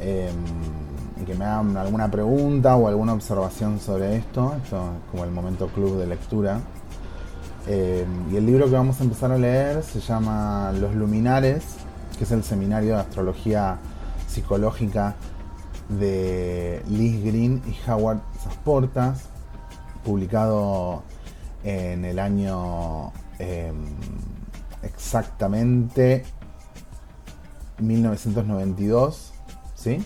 em, 0.00 0.34
y 1.22 1.24
que 1.24 1.34
me 1.36 1.44
hagan 1.44 1.76
alguna 1.76 2.10
pregunta 2.10 2.74
o 2.74 2.88
alguna 2.88 3.12
observación 3.12 3.78
sobre 3.78 4.16
esto. 4.16 4.52
Esto 4.64 4.78
es 4.78 5.10
como 5.12 5.22
el 5.22 5.30
momento 5.30 5.68
club 5.68 5.96
de 5.96 6.08
lectura. 6.08 6.58
Em, 7.68 8.32
y 8.32 8.36
el 8.36 8.44
libro 8.44 8.64
que 8.64 8.72
vamos 8.72 9.00
a 9.00 9.04
empezar 9.04 9.30
a 9.30 9.38
leer 9.38 9.84
se 9.84 10.00
llama 10.00 10.72
Los 10.72 10.92
Luminares 10.92 11.62
que 12.16 12.24
es 12.24 12.30
el 12.30 12.44
seminario 12.44 12.94
de 12.94 13.00
astrología 13.00 13.78
psicológica 14.34 15.14
de 15.88 16.82
Liz 16.88 17.22
Green 17.24 17.62
y 17.66 17.90
Howard 17.90 18.20
Sasportas, 18.42 19.28
publicado 20.04 21.02
en 21.62 22.04
el 22.04 22.18
año 22.18 23.12
em, 23.38 23.76
exactamente 24.82 26.24
1992, 27.78 29.32
¿sí? 29.74 30.04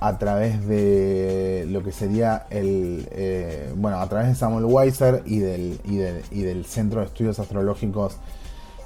a 0.00 0.16
través 0.18 0.66
de 0.66 1.66
lo 1.68 1.82
que 1.82 1.92
sería 1.92 2.46
el, 2.50 3.06
eh, 3.12 3.72
bueno, 3.76 4.00
a 4.00 4.08
través 4.08 4.28
de 4.28 4.34
Samuel 4.34 4.64
Weiser 4.64 5.22
y 5.26 5.38
del, 5.40 5.78
y 5.84 5.96
del, 5.96 6.22
y 6.30 6.42
del 6.42 6.64
Centro 6.64 7.00
de 7.00 7.06
Estudios 7.06 7.38
Astrológicos 7.38 8.16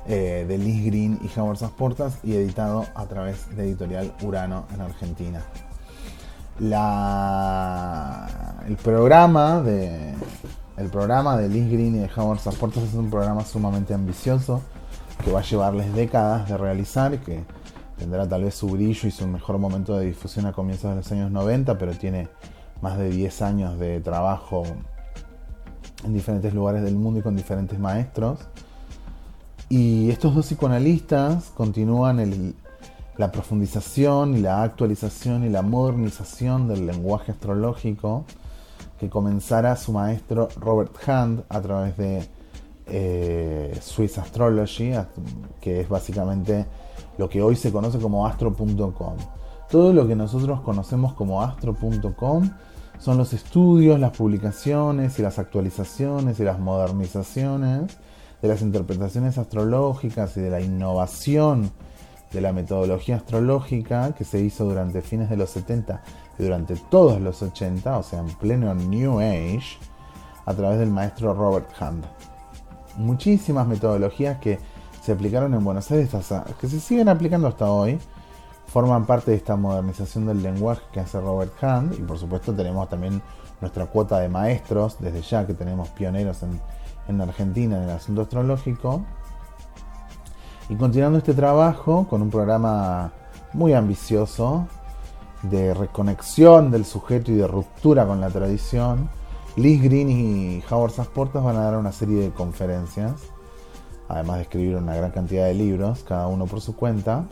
eh, 0.06 0.44
de 0.46 0.58
Liz 0.58 0.84
Green 0.84 1.18
y 1.22 1.38
Howard 1.38 1.58
Portas 1.76 2.18
y 2.22 2.34
editado 2.34 2.84
a 2.94 3.06
través 3.06 3.54
de 3.56 3.64
Editorial 3.64 4.12
Urano 4.22 4.66
en 4.74 4.80
Argentina. 4.80 5.42
el 8.66 8.76
programa 8.76 9.60
de 9.60 10.14
el 10.76 10.88
programa 10.88 11.36
de 11.36 11.48
Liz 11.48 11.70
Green 11.70 11.94
y 11.94 11.98
de 12.00 12.10
Howard 12.16 12.40
Portas 12.58 12.82
es 12.82 12.94
un 12.94 13.08
programa 13.08 13.44
sumamente 13.44 13.94
ambicioso 13.94 14.60
que 15.24 15.30
va 15.30 15.40
a 15.40 15.42
llevarles 15.42 15.94
décadas 15.94 16.48
de 16.48 16.58
realizar, 16.58 17.18
que 17.20 17.44
tendrá 17.96 18.28
tal 18.28 18.44
vez 18.44 18.54
su 18.54 18.68
brillo 18.68 19.08
y 19.08 19.10
su 19.10 19.26
mejor 19.26 19.58
momento 19.58 19.96
de 19.96 20.06
difusión 20.06 20.46
a 20.46 20.52
comienzos 20.52 20.90
de 20.90 20.96
los 20.96 21.12
años 21.12 21.30
90, 21.30 21.78
pero 21.78 21.92
tiene 21.92 22.28
más 22.80 22.98
de 22.98 23.08
10 23.08 23.42
años 23.42 23.78
de 23.78 24.00
trabajo 24.00 24.64
en 26.04 26.12
diferentes 26.12 26.52
lugares 26.52 26.82
del 26.82 26.96
mundo 26.96 27.20
y 27.20 27.22
con 27.22 27.36
diferentes 27.36 27.78
maestros. 27.78 28.40
Y 29.68 30.10
estos 30.10 30.34
dos 30.34 30.46
psicoanalistas 30.46 31.50
continúan 31.56 32.54
la 33.16 33.32
profundización 33.32 34.36
y 34.36 34.40
la 34.40 34.62
actualización 34.62 35.44
y 35.44 35.48
la 35.48 35.62
modernización 35.62 36.68
del 36.68 36.86
lenguaje 36.86 37.32
astrológico 37.32 38.24
que 38.98 39.08
comenzara 39.08 39.74
su 39.76 39.92
maestro 39.92 40.48
Robert 40.56 40.96
Hand 41.08 41.44
a 41.48 41.60
través 41.60 41.96
de 41.96 42.28
eh, 42.86 43.78
Swiss 43.80 44.18
Astrology, 44.18 44.92
que 45.60 45.80
es 45.80 45.88
básicamente 45.88 46.66
lo 47.16 47.28
que 47.28 47.42
hoy 47.42 47.56
se 47.56 47.72
conoce 47.72 47.98
como 47.98 48.26
astro.com. 48.26 49.16
Todo 49.70 49.92
lo 49.92 50.06
que 50.06 50.14
nosotros 50.14 50.60
conocemos 50.60 51.14
como 51.14 51.42
astro.com 51.42 52.50
son 52.98 53.18
los 53.18 53.32
estudios, 53.32 53.98
las 53.98 54.16
publicaciones 54.16 55.18
y 55.18 55.22
las 55.22 55.38
actualizaciones 55.38 56.38
y 56.38 56.44
las 56.44 56.58
modernizaciones 56.58 57.96
de 58.44 58.50
las 58.50 58.60
interpretaciones 58.60 59.38
astrológicas 59.38 60.36
y 60.36 60.42
de 60.42 60.50
la 60.50 60.60
innovación 60.60 61.70
de 62.30 62.42
la 62.42 62.52
metodología 62.52 63.16
astrológica 63.16 64.12
que 64.12 64.24
se 64.24 64.38
hizo 64.38 64.66
durante 64.66 65.00
fines 65.00 65.30
de 65.30 65.38
los 65.38 65.48
70 65.48 66.02
y 66.38 66.42
durante 66.42 66.76
todos 66.76 67.22
los 67.22 67.40
80, 67.40 67.96
o 67.96 68.02
sea, 68.02 68.18
en 68.18 68.26
pleno 68.26 68.74
New 68.74 69.18
Age, 69.20 69.78
a 70.44 70.52
través 70.52 70.78
del 70.78 70.90
maestro 70.90 71.32
Robert 71.32 71.70
Hand. 71.80 72.04
Muchísimas 72.98 73.66
metodologías 73.66 74.38
que 74.40 74.58
se 75.02 75.12
aplicaron 75.12 75.54
en 75.54 75.64
Buenos 75.64 75.90
Aires, 75.90 76.10
que 76.60 76.68
se 76.68 76.80
siguen 76.80 77.08
aplicando 77.08 77.48
hasta 77.48 77.70
hoy, 77.70 77.98
forman 78.66 79.06
parte 79.06 79.30
de 79.30 79.38
esta 79.38 79.56
modernización 79.56 80.26
del 80.26 80.42
lenguaje 80.42 80.82
que 80.92 81.00
hace 81.00 81.18
Robert 81.18 81.54
Hand 81.64 81.94
y 81.94 82.02
por 82.02 82.18
supuesto 82.18 82.52
tenemos 82.52 82.90
también 82.90 83.22
nuestra 83.62 83.86
cuota 83.86 84.18
de 84.18 84.28
maestros, 84.28 84.98
desde 85.00 85.22
ya 85.22 85.46
que 85.46 85.54
tenemos 85.54 85.88
pioneros 85.88 86.42
en, 86.42 86.60
en 87.08 87.20
Argentina 87.20 87.76
en 87.76 87.84
el 87.84 87.90
asunto 87.90 88.22
astrológico. 88.22 89.04
Y 90.68 90.76
continuando 90.76 91.18
este 91.18 91.34
trabajo 91.34 92.06
con 92.08 92.22
un 92.22 92.30
programa 92.30 93.12
muy 93.52 93.74
ambicioso 93.74 94.66
de 95.42 95.74
reconexión 95.74 96.70
del 96.70 96.84
sujeto 96.84 97.30
y 97.30 97.34
de 97.34 97.46
ruptura 97.46 98.06
con 98.06 98.20
la 98.20 98.30
tradición, 98.30 99.08
Liz 99.56 99.82
Green 99.82 100.10
y 100.10 100.64
Howard 100.70 100.92
Sasportas 100.92 101.44
van 101.44 101.56
a 101.56 101.64
dar 101.64 101.76
una 101.76 101.92
serie 101.92 102.20
de 102.20 102.30
conferencias, 102.30 103.12
además 104.08 104.36
de 104.36 104.42
escribir 104.42 104.76
una 104.76 104.96
gran 104.96 105.10
cantidad 105.10 105.46
de 105.46 105.54
libros, 105.54 106.02
cada 106.02 106.26
uno 106.26 106.46
por 106.46 106.60
su 106.60 106.74
cuenta. 106.74 107.26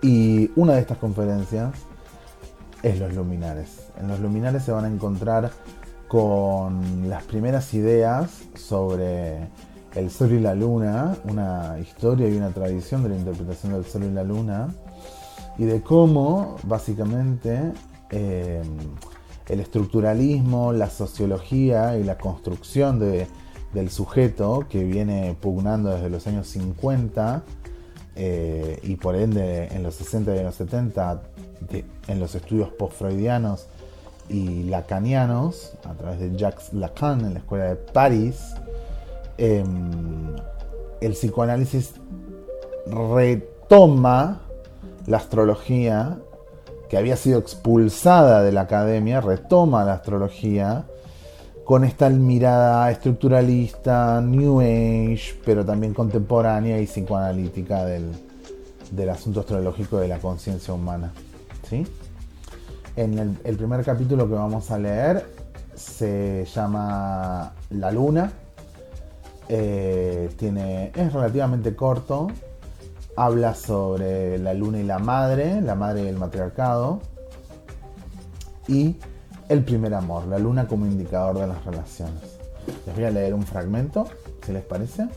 Y 0.00 0.50
una 0.56 0.74
de 0.74 0.80
estas 0.80 0.98
conferencias 0.98 1.74
es 2.82 2.98
los 2.98 3.12
luminares. 3.12 3.88
En 3.98 4.08
los 4.08 4.20
luminares 4.20 4.62
se 4.62 4.72
van 4.72 4.84
a 4.84 4.88
encontrar 4.88 5.50
con 6.08 7.08
las 7.08 7.24
primeras 7.24 7.72
ideas 7.74 8.30
sobre 8.54 9.48
el 9.94 10.10
Sol 10.10 10.32
y 10.32 10.40
la 10.40 10.54
Luna, 10.54 11.16
una 11.24 11.78
historia 11.80 12.28
y 12.28 12.36
una 12.36 12.50
tradición 12.50 13.02
de 13.02 13.10
la 13.10 13.16
interpretación 13.16 13.72
del 13.72 13.84
Sol 13.84 14.04
y 14.04 14.10
la 14.10 14.22
Luna, 14.22 14.68
y 15.58 15.64
de 15.64 15.80
cómo 15.80 16.56
básicamente 16.64 17.72
eh, 18.10 18.62
el 19.48 19.60
estructuralismo, 19.60 20.72
la 20.72 20.90
sociología 20.90 21.98
y 21.98 22.04
la 22.04 22.18
construcción 22.18 22.98
del 23.00 23.90
sujeto 23.90 24.66
que 24.68 24.84
viene 24.84 25.36
pugnando 25.40 25.90
desde 25.90 26.10
los 26.10 26.26
años 26.26 26.46
50 26.48 27.42
eh, 28.16 28.80
y 28.82 28.96
por 28.96 29.14
ende 29.16 29.68
en 29.68 29.82
los 29.82 29.94
60 29.94 30.34
y 30.34 30.38
en 30.38 30.44
los 30.44 30.54
70 30.54 31.22
en 32.08 32.20
los 32.20 32.34
estudios 32.34 32.70
post-freudianos 32.70 33.68
y 34.28 34.64
lacanianos 34.64 35.74
a 35.84 35.94
través 35.94 36.20
de 36.20 36.36
Jacques 36.36 36.72
Lacan 36.72 37.20
en 37.20 37.34
la 37.34 37.38
escuela 37.40 37.64
de 37.64 37.76
París, 37.76 38.54
Em, 39.38 40.34
el 41.00 41.12
psicoanálisis 41.12 41.92
retoma 42.86 44.40
la 45.06 45.18
astrología 45.18 46.18
que 46.88 46.96
había 46.96 47.16
sido 47.16 47.38
expulsada 47.38 48.42
de 48.42 48.52
la 48.52 48.62
academia, 48.62 49.20
retoma 49.20 49.84
la 49.84 49.94
astrología 49.94 50.86
con 51.64 51.84
esta 51.84 52.08
mirada 52.08 52.90
estructuralista, 52.90 54.20
New 54.22 54.60
Age, 54.60 55.34
pero 55.44 55.64
también 55.64 55.92
contemporánea 55.92 56.80
y 56.80 56.86
psicoanalítica 56.86 57.84
del, 57.84 59.10
asunto 59.10 59.40
astrológico 59.40 59.98
de 59.98 60.08
la 60.08 60.18
conciencia 60.18 60.72
humana. 60.72 61.12
¿sí? 61.68 61.84
En 62.96 63.18
el, 63.18 63.38
el 63.44 63.56
primer 63.56 63.84
capítulo 63.84 64.28
que 64.28 64.34
vamos 64.34 64.70
a 64.70 64.78
leer 64.78 65.26
se 65.74 66.46
llama 66.46 67.52
La 67.70 67.90
Luna, 67.90 68.32
eh, 69.48 70.30
tiene, 70.36 70.92
es 70.94 71.12
relativamente 71.12 71.76
corto. 71.76 72.28
Habla 73.16 73.54
sobre 73.54 74.38
la 74.38 74.52
luna 74.52 74.78
y 74.78 74.82
la 74.82 74.98
madre, 74.98 75.60
la 75.60 75.74
madre 75.74 76.02
del 76.02 76.16
matriarcado. 76.16 77.00
Y 78.68 78.96
el 79.48 79.64
primer 79.64 79.94
amor, 79.94 80.26
la 80.26 80.38
luna 80.38 80.66
como 80.66 80.86
indicador 80.86 81.38
de 81.38 81.46
las 81.46 81.64
relaciones. 81.64 82.38
Les 82.84 82.94
voy 82.94 83.04
a 83.04 83.10
leer 83.10 83.32
un 83.32 83.44
fragmento, 83.44 84.06
si 84.44 84.52
les 84.52 84.64
parece. 84.64 85.08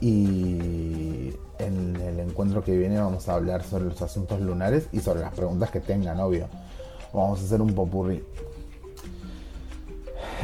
Y 0.00 1.34
en 1.58 1.96
el 1.96 2.20
encuentro 2.20 2.62
que 2.64 2.76
viene 2.76 2.98
vamos 2.98 3.28
a 3.28 3.34
hablar 3.34 3.64
sobre 3.64 3.84
los 3.84 4.00
asuntos 4.02 4.40
lunares 4.40 4.88
y 4.92 5.00
sobre 5.00 5.20
las 5.20 5.34
preguntas 5.34 5.70
que 5.70 5.80
tengan, 5.80 6.20
obvio. 6.20 6.48
Vamos 7.12 7.40
a 7.40 7.44
hacer 7.44 7.60
un 7.60 7.72
popurrí. 7.74 8.22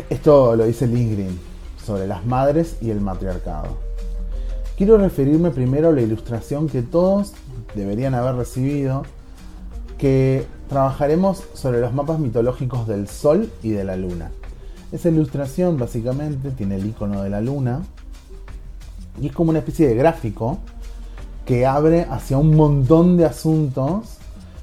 Esto 0.09 0.57
lo 0.57 0.65
dice 0.65 0.87
Lindgren 0.87 1.39
sobre 1.85 2.07
las 2.07 2.25
madres 2.25 2.77
y 2.81 2.91
el 2.91 3.01
matriarcado. 3.01 3.79
Quiero 4.77 4.97
referirme 4.97 5.51
primero 5.51 5.89
a 5.89 5.93
la 5.93 6.01
ilustración 6.01 6.69
que 6.69 6.83
todos 6.83 7.35
deberían 7.75 8.15
haber 8.15 8.37
recibido, 8.37 9.03
que 9.99 10.47
trabajaremos 10.69 11.45
sobre 11.55 11.81
los 11.81 11.93
mapas 11.93 12.19
mitológicos 12.19 12.87
del 12.87 13.09
Sol 13.09 13.51
y 13.63 13.71
de 13.71 13.85
la 13.85 13.97
Luna. 13.97 14.31
Esa 14.93 15.09
ilustración 15.09 15.79
básicamente 15.79 16.51
tiene 16.51 16.77
el 16.77 16.87
icono 16.87 17.23
de 17.23 17.31
la 17.31 17.41
Luna 17.41 17.83
y 19.21 19.27
es 19.27 19.33
como 19.33 19.51
una 19.51 19.59
especie 19.59 19.87
de 19.87 19.95
gráfico 19.95 20.59
que 21.51 21.67
abre 21.67 22.07
hacia 22.09 22.39
un 22.39 22.55
montón 22.55 23.17
de 23.17 23.25
asuntos. 23.25 24.19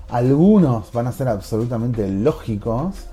Algunos 0.09 0.89
van 0.93 1.07
a 1.07 1.11
ser 1.11 1.27
absolutamente 1.27 2.07
lógicos 2.07 3.07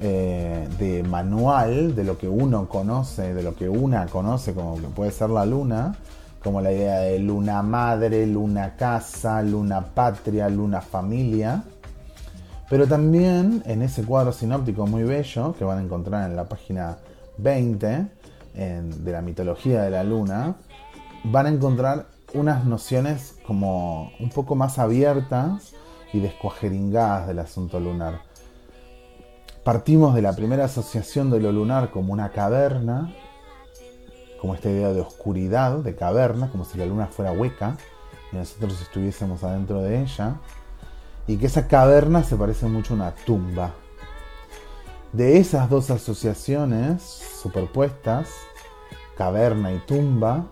eh, 0.00 0.66
de 0.78 1.02
manual 1.02 1.94
de 1.94 2.04
lo 2.04 2.16
que 2.16 2.26
uno 2.26 2.70
conoce, 2.70 3.34
de 3.34 3.42
lo 3.42 3.54
que 3.54 3.68
una 3.68 4.06
conoce 4.06 4.54
como 4.54 4.76
que 4.76 4.86
puede 4.86 5.10
ser 5.10 5.28
la 5.28 5.44
luna, 5.44 5.94
como 6.42 6.62
la 6.62 6.72
idea 6.72 7.00
de 7.00 7.18
luna 7.18 7.60
madre, 7.62 8.26
luna 8.26 8.76
casa, 8.76 9.42
luna 9.42 9.84
patria, 9.84 10.48
luna 10.48 10.80
familia. 10.80 11.64
Pero 12.70 12.86
también 12.86 13.62
en 13.66 13.82
ese 13.82 14.04
cuadro 14.04 14.32
sinóptico 14.32 14.86
muy 14.86 15.02
bello 15.02 15.54
que 15.58 15.66
van 15.66 15.80
a 15.80 15.82
encontrar 15.82 16.30
en 16.30 16.34
la 16.34 16.48
página 16.48 16.96
20 17.36 18.06
de 18.54 19.12
la 19.12 19.20
mitología 19.20 19.82
de 19.82 19.90
la 19.90 20.02
luna, 20.02 20.56
van 21.24 21.44
a 21.44 21.50
encontrar 21.50 22.17
unas 22.34 22.64
nociones 22.64 23.36
como 23.46 24.12
un 24.20 24.30
poco 24.30 24.54
más 24.54 24.78
abiertas 24.78 25.72
y 26.12 26.20
descuajeringadas 26.20 27.26
del 27.26 27.38
asunto 27.38 27.80
lunar. 27.80 28.22
Partimos 29.64 30.14
de 30.14 30.22
la 30.22 30.34
primera 30.34 30.64
asociación 30.64 31.30
de 31.30 31.40
lo 31.40 31.52
lunar 31.52 31.90
como 31.90 32.12
una 32.12 32.30
caverna, 32.30 33.14
como 34.40 34.54
esta 34.54 34.70
idea 34.70 34.92
de 34.92 35.00
oscuridad, 35.00 35.78
de 35.78 35.94
caverna, 35.94 36.50
como 36.50 36.64
si 36.64 36.78
la 36.78 36.86
luna 36.86 37.06
fuera 37.08 37.32
hueca 37.32 37.76
y 38.32 38.36
nosotros 38.36 38.80
estuviésemos 38.80 39.42
adentro 39.42 39.82
de 39.82 40.02
ella, 40.02 40.36
y 41.26 41.36
que 41.36 41.46
esa 41.46 41.66
caverna 41.66 42.22
se 42.24 42.36
parece 42.36 42.66
mucho 42.66 42.94
a 42.94 42.96
una 42.96 43.14
tumba. 43.14 43.74
De 45.12 45.38
esas 45.38 45.70
dos 45.70 45.90
asociaciones 45.90 47.02
superpuestas, 47.02 48.28
caverna 49.16 49.72
y 49.72 49.78
tumba, 49.78 50.46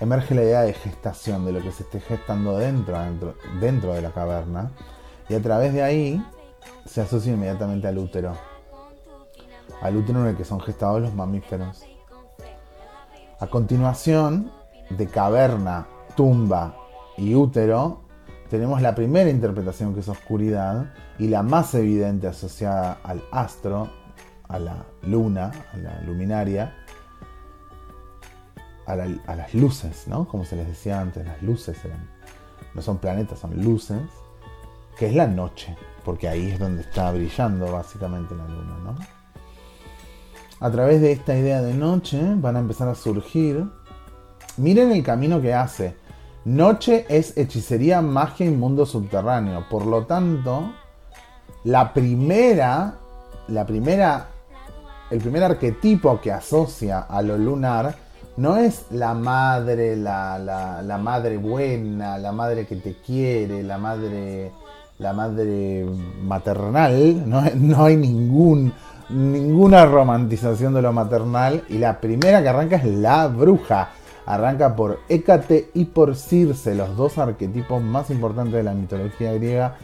emerge 0.00 0.34
la 0.34 0.42
idea 0.42 0.62
de 0.62 0.72
gestación, 0.72 1.44
de 1.44 1.52
lo 1.52 1.62
que 1.62 1.72
se 1.72 1.82
esté 1.84 2.00
gestando 2.00 2.58
dentro, 2.58 2.98
dentro, 2.98 3.34
dentro 3.60 3.94
de 3.94 4.02
la 4.02 4.10
caverna, 4.10 4.70
y 5.28 5.34
a 5.34 5.42
través 5.42 5.72
de 5.72 5.82
ahí 5.82 6.24
se 6.86 7.00
asocia 7.00 7.32
inmediatamente 7.32 7.88
al 7.88 7.98
útero. 7.98 8.36
Al 9.80 9.96
útero 9.96 10.20
en 10.20 10.26
el 10.28 10.36
que 10.36 10.44
son 10.44 10.60
gestados 10.60 11.00
los 11.00 11.14
mamíferos. 11.14 11.84
A 13.40 13.46
continuación, 13.46 14.50
de 14.90 15.06
caverna, 15.06 15.86
tumba 16.16 16.76
y 17.16 17.34
útero, 17.34 18.02
tenemos 18.50 18.82
la 18.82 18.94
primera 18.94 19.30
interpretación 19.30 19.94
que 19.94 20.00
es 20.00 20.08
oscuridad 20.08 20.92
y 21.18 21.28
la 21.28 21.42
más 21.42 21.74
evidente 21.74 22.26
asociada 22.26 22.98
al 23.02 23.22
astro, 23.32 23.90
a 24.48 24.58
la 24.58 24.84
luna, 25.02 25.50
a 25.72 25.76
la 25.78 26.00
luminaria, 26.02 26.81
a, 28.86 28.96
las 28.96 29.54
luces, 29.54 30.06
¿no? 30.06 30.26
Como 30.26 30.44
se 30.44 30.56
les 30.56 30.66
decía 30.66 31.00
antes, 31.00 31.26
las 31.26 31.42
luces 31.42 31.78
no 32.74 32.82
son 32.82 32.98
planetas, 32.98 33.38
son 33.38 33.62
luces, 33.62 34.00
que 34.96 35.06
es 35.06 35.14
la 35.14 35.26
noche 35.26 35.76
porque 36.04 36.28
ahí 36.28 36.50
es 36.50 36.58
donde 36.58 36.82
está 36.82 37.12
brillando 37.12 37.70
básicamente 37.70 38.34
la 38.34 38.46
luna, 38.46 38.76
¿no? 38.84 38.96
A 40.60 40.70
través 40.70 41.00
de 41.00 41.12
esta 41.12 41.36
idea 41.36 41.60
de 41.60 41.74
noche 41.74 42.20
van 42.36 42.56
a 42.56 42.60
empezar 42.60 42.88
a 42.88 42.94
surgir. 42.94 43.64
Miren 44.56 44.92
el 44.92 45.02
camino 45.02 45.40
que 45.40 45.54
hace. 45.54 45.96
Noche 46.44 47.04
es 47.08 47.36
hechicería, 47.36 48.00
magia 48.00 48.46
y 48.46 48.50
mundo 48.50 48.86
subterráneo. 48.86 49.66
Por 49.68 49.86
lo 49.86 50.06
tanto, 50.06 50.72
la 51.64 51.92
primera, 51.92 52.94
la 53.48 53.66
primera, 53.66 54.28
el 55.10 55.20
primer 55.20 55.42
arquetipo 55.42 56.20
que 56.20 56.30
asocia 56.30 57.00
a 57.00 57.22
lo 57.22 57.36
lunar 57.38 57.96
no 58.36 58.56
es 58.56 58.86
la 58.90 59.14
madre, 59.14 59.96
la, 59.96 60.38
la 60.38 60.98
madre 60.98 61.36
buena, 61.36 62.18
la 62.18 62.32
madre 62.32 62.66
que 62.66 62.76
te 62.76 62.94
quiere, 62.94 63.62
la 63.62 63.78
madre 63.78 64.52
la 65.02 65.12
madre 65.12 65.84
maternal, 66.22 67.28
no, 67.28 67.84
hay 67.84 67.96
ningún, 67.96 68.72
ninguna 69.10 69.84
romantización 69.84 70.74
de 70.74 70.82
lo 70.82 70.92
maternal 70.92 71.64
y 71.68 71.78
la 71.78 72.00
primera 72.00 72.42
que 72.42 72.48
arranca 72.48 72.76
es 72.76 72.84
la 72.84 73.26
bruja. 73.26 73.90
Arranca 74.24 74.76
por 74.76 75.00
Hécate 75.08 75.70
y 75.74 75.86
por 75.86 76.14
Circe, 76.14 76.76
los 76.76 76.96
dos 76.96 77.18
arquetipos 77.18 77.82
más 77.82 78.10
importantes 78.10 78.54
de 78.54 78.62
la 78.62 78.72
mitología 78.72 79.32
griega, 79.32 79.76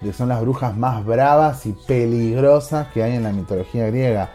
que 0.00 0.12
son 0.12 0.28
las 0.28 0.40
brujas 0.40 0.76
más 0.76 1.04
bravas 1.06 1.64
y 1.66 1.76
peligrosas 1.86 2.88
que 2.88 3.04
hay 3.04 3.14
en 3.14 3.22
la 3.22 3.32
mitología 3.32 3.86
griega. 3.86 4.30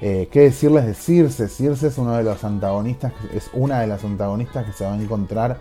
Eh, 0.00 0.28
¿Qué 0.30 0.40
decirles 0.40 0.86
de 0.86 0.94
Circe? 0.94 1.48
Circe 1.48 1.88
es 1.88 1.98
uno 1.98 2.16
de 2.16 2.22
los 2.22 2.44
antagonistas, 2.44 3.12
es 3.34 3.50
una 3.52 3.80
de 3.80 3.88
las 3.88 4.04
antagonistas 4.04 4.64
que 4.64 4.72
se 4.72 4.84
va 4.84 4.92
a 4.92 4.96
encontrar 4.96 5.58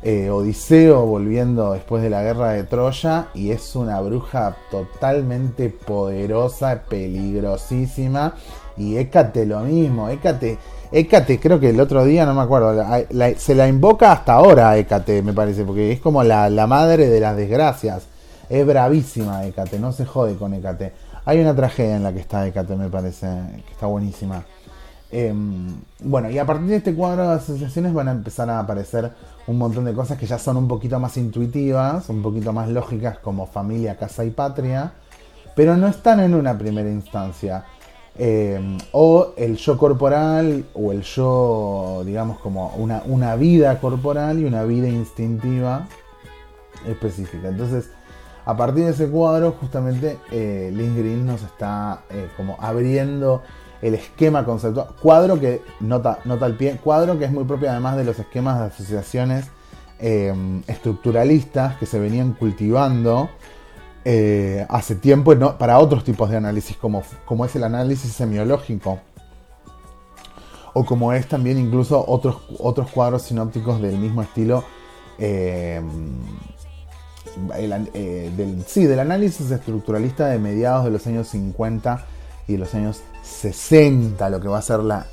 eh, 0.00 0.30
Odiseo 0.30 1.04
volviendo 1.06 1.72
después 1.72 2.02
de 2.02 2.08
la 2.08 2.22
guerra 2.22 2.52
de 2.52 2.62
Troya 2.62 3.26
y 3.34 3.50
es 3.50 3.74
una 3.74 4.00
bruja 4.00 4.56
totalmente 4.70 5.70
poderosa, 5.70 6.82
peligrosísima 6.88 8.34
y 8.76 8.96
Hécate 8.96 9.44
lo 9.44 9.60
mismo, 9.60 10.08
Hécate, 10.08 10.56
Hécate 10.92 11.40
creo 11.40 11.58
que 11.58 11.70
el 11.70 11.80
otro 11.80 12.04
día, 12.04 12.24
no 12.24 12.32
me 12.32 12.42
acuerdo, 12.42 12.80
se 13.36 13.54
la 13.56 13.66
invoca 13.66 14.12
hasta 14.12 14.34
ahora 14.34 14.76
Hécate 14.78 15.20
me 15.20 15.32
parece, 15.32 15.64
porque 15.64 15.90
es 15.90 16.00
como 16.00 16.22
la, 16.22 16.48
la 16.48 16.68
madre 16.68 17.08
de 17.08 17.18
las 17.18 17.36
desgracias, 17.36 18.04
es 18.48 18.64
bravísima 18.64 19.44
Hécate, 19.46 19.80
no 19.80 19.92
se 19.92 20.06
jode 20.06 20.36
con 20.36 20.54
Hécate. 20.54 20.92
Hay 21.28 21.38
una 21.40 21.54
tragedia 21.54 21.96
en 21.96 22.02
la 22.02 22.10
que 22.10 22.20
está 22.20 22.46
Hécate 22.46 22.74
me 22.74 22.88
parece, 22.88 23.26
que 23.66 23.72
está 23.72 23.84
buenísima. 23.84 24.46
Em, 25.10 25.76
bueno, 26.00 26.30
y 26.30 26.38
a 26.38 26.46
partir 26.46 26.68
de 26.68 26.76
este 26.76 26.94
cuadro 26.94 27.28
de 27.28 27.34
asociaciones 27.34 27.92
van 27.92 28.08
a 28.08 28.12
empezar 28.12 28.48
a 28.48 28.58
aparecer 28.58 29.12
un 29.46 29.58
montón 29.58 29.84
de 29.84 29.92
cosas 29.92 30.16
que 30.16 30.24
ya 30.24 30.38
son 30.38 30.56
un 30.56 30.66
poquito 30.66 30.98
más 30.98 31.18
intuitivas, 31.18 32.08
un 32.08 32.22
poquito 32.22 32.54
más 32.54 32.70
lógicas 32.70 33.18
como 33.18 33.46
familia, 33.46 33.98
casa 33.98 34.24
y 34.24 34.30
patria, 34.30 34.94
pero 35.54 35.76
no 35.76 35.88
están 35.88 36.20
en 36.20 36.34
una 36.34 36.56
primera 36.56 36.88
instancia. 36.88 37.66
Em, 38.16 38.78
o 38.92 39.34
el 39.36 39.58
yo 39.58 39.76
corporal 39.76 40.64
o 40.72 40.92
el 40.92 41.02
yo, 41.02 42.04
digamos, 42.06 42.38
como 42.38 42.74
una, 42.76 43.02
una 43.04 43.36
vida 43.36 43.78
corporal 43.80 44.38
y 44.38 44.46
una 44.46 44.64
vida 44.64 44.88
instintiva 44.88 45.88
específica. 46.86 47.48
Entonces, 47.48 47.90
a 48.48 48.56
partir 48.56 48.86
de 48.86 48.92
ese 48.92 49.10
cuadro, 49.10 49.54
justamente 49.60 50.16
eh, 50.30 50.72
Green 50.74 51.26
nos 51.26 51.42
está 51.42 52.04
eh, 52.08 52.30
como 52.34 52.56
abriendo 52.58 53.42
el 53.82 53.92
esquema 53.92 54.46
conceptual. 54.46 54.88
Cuadro 55.02 55.38
que, 55.38 55.60
nota, 55.80 56.20
nota 56.24 56.46
al 56.46 56.54
pie, 56.56 56.78
cuadro 56.82 57.18
que 57.18 57.26
es 57.26 57.30
muy 57.30 57.44
propio 57.44 57.70
además 57.70 57.98
de 57.98 58.04
los 58.04 58.18
esquemas 58.18 58.58
de 58.58 58.64
asociaciones 58.68 59.50
em, 59.98 60.62
estructuralistas 60.66 61.76
que 61.76 61.84
se 61.84 61.98
venían 61.98 62.32
cultivando 62.32 63.28
eh, 64.06 64.64
hace 64.70 64.94
tiempo 64.94 65.34
para 65.58 65.78
otros 65.78 66.02
tipos 66.02 66.30
de 66.30 66.38
análisis, 66.38 66.74
como, 66.78 67.02
como 67.26 67.44
es 67.44 67.54
el 67.54 67.64
análisis 67.64 68.10
semiológico. 68.12 68.98
O 70.72 70.86
como 70.86 71.12
es 71.12 71.28
también 71.28 71.58
incluso 71.58 72.02
otros, 72.08 72.38
otros 72.58 72.90
cuadros 72.92 73.24
sinópticos 73.24 73.82
del 73.82 73.98
mismo 73.98 74.22
estilo. 74.22 74.64
Eh, 77.56 78.32
del, 78.36 78.64
sí, 78.66 78.84
del 78.84 79.00
análisis 79.00 79.50
estructuralista 79.50 80.26
de 80.26 80.38
mediados 80.38 80.84
de 80.84 80.90
los 80.90 81.06
años 81.06 81.28
50 81.28 82.04
y 82.46 82.52
de 82.52 82.58
los 82.58 82.74
años 82.74 83.00
60, 83.22 84.30
lo 84.30 84.40
que 84.40 84.48
va 84.48 84.58
a 84.58 84.62
ser 84.62 84.80
la, 84.80 85.06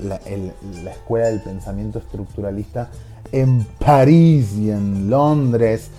escuela 0.90 1.26
del 1.26 1.42
pensamiento 1.42 1.98
estructuralista 1.98 2.90
en 3.32 3.64
París 3.64 4.52
y 4.54 4.70
en 4.70 5.10
Londres, 5.10 5.90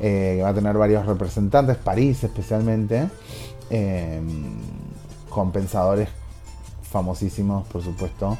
eh, 0.00 0.40
va 0.42 0.50
a 0.50 0.54
tener 0.54 0.76
varios 0.76 1.06
representantes, 1.06 1.76
París 1.76 2.22
especialmente, 2.24 3.08
eh, 3.70 4.20
con 5.28 5.52
pensadores 5.52 6.08
famosísimos, 6.90 7.66
por 7.68 7.82
supuesto, 7.82 8.38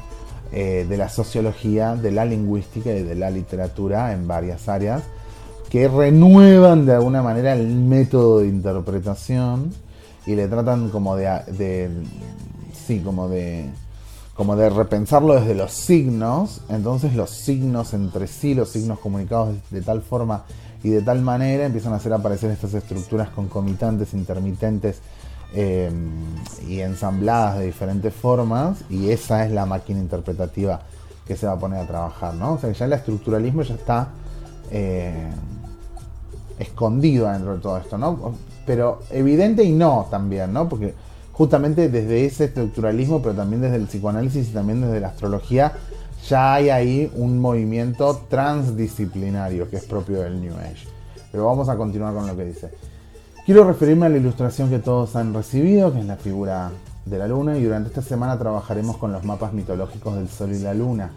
eh, 0.51 0.85
de 0.87 0.97
la 0.97 1.09
sociología, 1.09 1.95
de 1.95 2.11
la 2.11 2.23
lingüística 2.23 2.91
y 2.91 3.03
de 3.03 3.15
la 3.15 3.29
literatura 3.29 4.13
en 4.13 4.27
varias 4.27 4.69
áreas, 4.69 5.03
que 5.69 5.87
renuevan 5.87 6.85
de 6.85 6.93
alguna 6.93 7.21
manera 7.21 7.53
el 7.53 7.67
método 7.67 8.39
de 8.39 8.47
interpretación 8.47 9.73
y 10.25 10.35
le 10.35 10.47
tratan 10.47 10.89
como 10.89 11.15
de 11.15 11.89
sí, 12.87 13.01
como 13.01 13.27
de, 13.27 13.69
como 14.33 14.55
de 14.55 14.69
repensarlo 14.69 15.35
desde 15.35 15.55
los 15.55 15.73
signos, 15.73 16.61
entonces 16.69 17.13
los 17.15 17.31
signos 17.31 17.93
entre 17.93 18.27
sí, 18.27 18.53
los 18.53 18.69
signos 18.69 18.99
comunicados 18.99 19.55
de, 19.69 19.81
tal 19.81 20.01
forma 20.01 20.45
y 20.83 20.89
de 20.89 21.01
tal 21.01 21.21
manera 21.21 21.65
empiezan 21.65 21.93
a 21.93 21.97
hacer 21.97 22.13
aparecer 22.13 22.51
estas 22.51 22.73
estructuras 22.73 23.29
concomitantes, 23.29 24.13
intermitentes 24.13 25.01
eh, 25.53 25.91
y 26.67 26.79
ensambladas 26.79 27.59
de 27.59 27.65
diferentes 27.65 28.13
formas 28.13 28.79
y 28.89 29.09
esa 29.09 29.45
es 29.45 29.51
la 29.51 29.65
máquina 29.65 29.99
interpretativa 29.99 30.81
que 31.25 31.35
se 31.35 31.45
va 31.45 31.53
a 31.53 31.59
poner 31.59 31.79
a 31.79 31.87
trabajar, 31.87 32.33
¿no? 32.35 32.53
O 32.53 32.57
sea, 32.57 32.71
ya 32.71 32.85
el 32.85 32.93
estructuralismo 32.93 33.63
ya 33.63 33.75
está 33.75 34.09
eh, 34.71 35.29
escondido 36.59 37.29
dentro 37.31 37.55
de 37.55 37.61
todo 37.61 37.77
esto, 37.77 37.97
¿no? 37.97 38.33
Pero 38.65 38.99
evidente 39.11 39.63
y 39.63 39.71
no 39.71 40.07
también, 40.09 40.53
¿no? 40.53 40.67
Porque 40.67 40.93
justamente 41.31 41.89
desde 41.89 42.25
ese 42.25 42.45
estructuralismo, 42.45 43.21
pero 43.21 43.35
también 43.35 43.61
desde 43.61 43.75
el 43.75 43.85
psicoanálisis 43.85 44.49
y 44.49 44.53
también 44.53 44.81
desde 44.81 44.99
la 44.99 45.09
astrología, 45.09 45.73
ya 46.27 46.55
hay 46.55 46.69
ahí 46.69 47.11
un 47.15 47.39
movimiento 47.39 48.23
transdisciplinario 48.27 49.69
que 49.69 49.77
es 49.77 49.85
propio 49.85 50.21
del 50.21 50.41
New 50.41 50.53
Age. 50.55 50.87
Pero 51.31 51.45
vamos 51.45 51.69
a 51.69 51.77
continuar 51.77 52.13
con 52.13 52.27
lo 52.27 52.35
que 52.35 52.45
dice. 52.45 52.71
Quiero 53.45 53.63
referirme 53.65 54.07
a 54.07 54.09
la 54.09 54.17
ilustración 54.17 54.69
que 54.69 54.79
todos 54.79 55.15
han 55.15 55.33
recibido, 55.33 55.93
que 55.93 55.99
es 55.99 56.05
la 56.05 56.17
figura 56.17 56.71
de 57.05 57.17
la 57.17 57.27
luna, 57.27 57.57
y 57.57 57.63
durante 57.63 57.89
esta 57.89 58.01
semana 58.01 58.37
trabajaremos 58.37 58.97
con 58.97 59.13
los 59.13 59.23
mapas 59.23 59.53
mitológicos 59.53 60.15
del 60.15 60.27
Sol 60.27 60.53
y 60.53 60.59
la 60.59 60.73
Luna. 60.73 61.11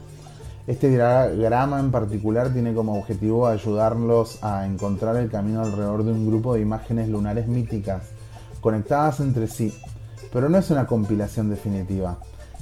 Este 0.71 0.89
diagrama 0.89 1.81
en 1.81 1.91
particular 1.91 2.53
tiene 2.53 2.73
como 2.73 2.97
objetivo 2.97 3.49
ayudarlos 3.49 4.39
a 4.41 4.65
encontrar 4.65 5.17
el 5.17 5.29
camino 5.29 5.63
alrededor 5.63 6.05
de 6.05 6.13
un 6.13 6.29
grupo 6.29 6.55
de 6.55 6.61
imágenes 6.61 7.09
lunares 7.09 7.49
míticas, 7.49 8.05
conectadas 8.61 9.19
entre 9.19 9.49
sí, 9.49 9.77
pero 10.33 10.49
no 10.49 10.59
es 10.59 10.71
una 10.71 10.87
compilación 10.87 11.51
definitiva, 11.51 12.19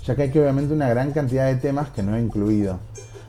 ya 0.07 0.17
que 0.17 0.23
hay 0.23 0.31
obviamente 0.31 0.73
una 0.73 0.89
gran 0.89 1.13
cantidad 1.13 1.49
de 1.49 1.57
temas 1.57 1.91
que 1.91 2.03
no 2.03 2.17
he 2.17 2.23
incluido. 2.23 2.79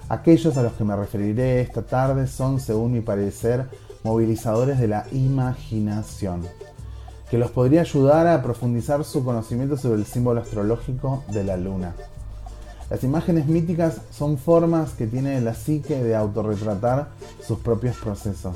Aquellos 0.07 0.55
a 0.55 0.63
los 0.63 0.71
que 0.71 0.85
me 0.85 0.95
referiré 0.95 1.59
esta 1.59 1.81
tarde 1.81 2.25
son, 2.25 2.61
según 2.61 2.93
mi 2.93 3.01
parecer, 3.01 3.65
movilizadores 4.05 4.79
de 4.79 4.87
la 4.87 5.05
imaginación, 5.11 6.43
que 7.29 7.37
los 7.37 7.51
podría 7.51 7.81
ayudar 7.81 8.27
a 8.27 8.41
profundizar 8.41 9.03
su 9.03 9.25
conocimiento 9.25 9.75
sobre 9.75 9.99
el 9.99 10.05
símbolo 10.05 10.39
astrológico 10.39 11.25
de 11.33 11.43
la 11.43 11.57
luna. 11.57 11.95
Las 12.89 13.03
imágenes 13.03 13.45
míticas 13.45 14.01
son 14.09 14.37
formas 14.37 14.91
que 14.93 15.05
tiene 15.05 15.39
la 15.41 15.53
psique 15.53 16.03
de 16.03 16.15
autorretratar 16.15 17.09
sus 17.45 17.59
propios 17.59 17.97
procesos. 17.97 18.55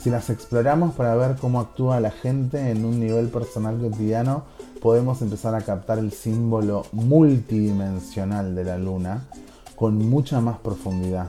Si 0.00 0.10
las 0.10 0.30
exploramos 0.30 0.94
para 0.94 1.14
ver 1.14 1.36
cómo 1.36 1.60
actúa 1.60 2.00
la 2.00 2.10
gente 2.10 2.70
en 2.70 2.84
un 2.84 2.98
nivel 2.98 3.28
personal 3.28 3.78
cotidiano, 3.78 4.44
podemos 4.80 5.20
empezar 5.20 5.54
a 5.54 5.60
captar 5.60 5.98
el 5.98 6.12
símbolo 6.12 6.86
multidimensional 6.92 8.54
de 8.54 8.64
la 8.64 8.78
luna 8.78 9.28
con 9.76 9.98
mucha 9.98 10.40
más 10.40 10.58
profundidad 10.58 11.28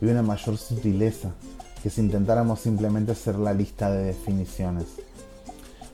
y 0.00 0.06
una 0.06 0.22
mayor 0.22 0.58
sutileza 0.58 1.30
que 1.82 1.88
si 1.88 2.02
intentáramos 2.02 2.60
simplemente 2.60 3.12
hacer 3.12 3.36
la 3.38 3.54
lista 3.54 3.90
de 3.90 4.04
definiciones. 4.04 5.05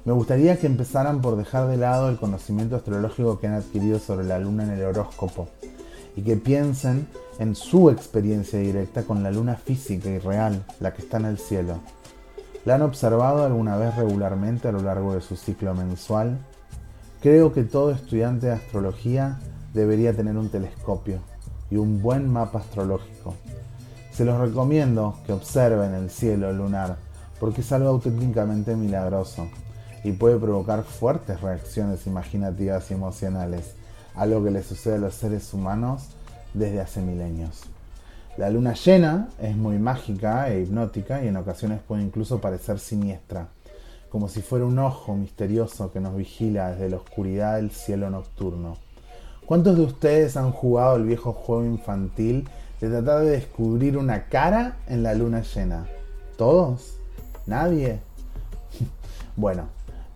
Me 0.05 0.13
gustaría 0.13 0.59
que 0.59 0.67
empezaran 0.67 1.21
por 1.21 1.37
dejar 1.37 1.69
de 1.69 1.77
lado 1.77 2.09
el 2.09 2.17
conocimiento 2.17 2.75
astrológico 2.75 3.39
que 3.39 3.47
han 3.47 3.55
adquirido 3.55 4.01
sobre 4.01 4.27
la 4.27 4.41
luna 4.41 4.65
en 4.65 4.71
el 4.71 4.85
horóscopo 4.85 5.47
y 6.17 6.23
que 6.23 6.37
piensen 6.37 7.07
en 7.39 7.55
su 7.55 7.89
experiencia 7.89 8.59
directa 8.59 9.05
con 9.05 9.23
la 9.23 9.31
luna 9.31 9.55
física 9.55 10.11
y 10.11 10.19
real, 10.19 10.65
la 10.81 10.93
que 10.93 11.03
está 11.03 11.19
en 11.19 11.27
el 11.27 11.39
cielo. 11.39 11.79
¿La 12.65 12.75
han 12.75 12.83
observado 12.83 13.45
alguna 13.45 13.77
vez 13.77 13.95
regularmente 13.95 14.67
a 14.67 14.73
lo 14.73 14.83
largo 14.83 15.15
de 15.15 15.21
su 15.21 15.37
ciclo 15.37 15.73
mensual? 15.73 16.37
Creo 17.21 17.53
que 17.53 17.63
todo 17.63 17.93
estudiante 17.93 18.47
de 18.47 18.55
astrología 18.55 19.39
debería 19.73 20.17
tener 20.17 20.37
un 20.37 20.49
telescopio 20.49 21.21
y 21.71 21.77
un 21.77 22.03
buen 22.03 22.29
mapa 22.29 22.59
astrológico. 22.59 23.37
Se 24.13 24.25
los 24.25 24.41
recomiendo 24.41 25.15
que 25.27 25.33
observen 25.33 25.95
el 25.95 26.11
cielo 26.11 26.53
lunar 26.53 26.97
porque 27.39 27.61
es 27.61 27.71
algo 27.71 27.89
auténticamente 27.89 28.75
milagroso 28.75 29.49
y 30.05 30.13
puede 30.13 30.39
provocar 30.39 30.83
fuertes 30.85 31.41
reacciones 31.41 32.07
imaginativas 32.07 32.91
y 32.91 32.95
emocionales, 32.95 33.75
algo 34.15 34.43
que 34.45 34.51
le 34.51 34.63
sucede 34.63 34.97
a 34.97 34.99
los 34.99 35.15
seres 35.15 35.53
humanos 35.55 36.09
desde 36.55 36.81
hace 36.81 37.01
milenios. 37.01 37.63
La 38.37 38.51
luna 38.51 38.75
llena 38.75 39.29
es 39.41 39.57
muy 39.57 39.79
mágica 39.79 40.51
e 40.51 40.63
hipnótica 40.63 41.23
y 41.23 41.29
en 41.29 41.37
ocasiones 41.37 41.81
puede 41.87 42.03
incluso 42.03 42.41
parecer 42.41 42.79
siniestra 42.79 43.49
como 44.13 44.29
si 44.29 44.43
fuera 44.43 44.67
un 44.67 44.79
ojo 44.79 45.15
misterioso 45.15 45.91
que 45.91 45.99
nos 45.99 46.15
vigila 46.15 46.73
desde 46.73 46.91
la 46.91 46.97
oscuridad 46.97 47.57
del 47.57 47.71
cielo 47.71 48.11
nocturno. 48.11 48.77
¿Cuántos 49.47 49.75
de 49.75 49.85
ustedes 49.85 50.37
han 50.37 50.53
jugado 50.53 50.97
el 50.97 51.05
viejo 51.05 51.33
juego 51.33 51.65
infantil 51.65 52.47
de 52.79 52.91
tratar 52.91 53.21
de 53.23 53.31
descubrir 53.31 53.97
una 53.97 54.25
cara 54.25 54.77
en 54.87 55.03
la 55.03 55.15
luna 55.15 55.41
llena? 55.41 55.87
¿Todos? 56.37 56.99
¿Nadie? 57.47 58.01
bueno, 59.37 59.69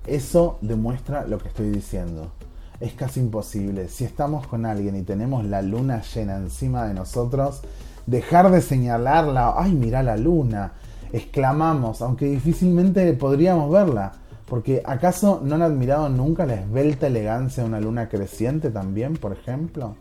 eso 0.07 0.59
demuestra 0.61 1.27
lo 1.27 1.39
que 1.39 1.49
estoy 1.49 1.71
diciendo. 1.71 2.33
Es 2.81 2.93
casi 2.93 3.21
imposible, 3.21 3.89
si 3.89 4.05
estamos 4.05 4.47
con 4.47 4.67
alguien 4.67 4.97
y 4.97 5.03
tenemos 5.03 5.45
la 5.45 5.63
luna 5.63 6.03
llena 6.03 6.37
encima 6.37 6.87
de 6.87 6.95
nosotros, 6.95 7.63
dejar 8.07 8.51
de 8.51 8.61
señalarla, 8.61 9.55
ay, 9.57 9.73
mira 9.73 10.03
la 10.03 10.17
luna, 10.17 10.73
exclamamos, 11.13 12.03
aunque 12.03 12.27
difícilmente 12.27 13.13
podríamos 13.15 13.71
verla, 13.71 14.13
Porque 14.47 14.81
¿acaso 14.85 15.41
no 15.43 15.57
han 15.57 15.63
admirado 15.63 16.09
nunca 16.09 16.47
la 16.47 16.55
esbelta 16.55 17.09
elegancia 17.09 17.65
de 17.65 17.69
una 17.69 17.81
luna 17.81 18.09
creciente 18.09 18.71
también, 18.71 19.15
por 19.15 19.33
ejemplo? 19.33 19.97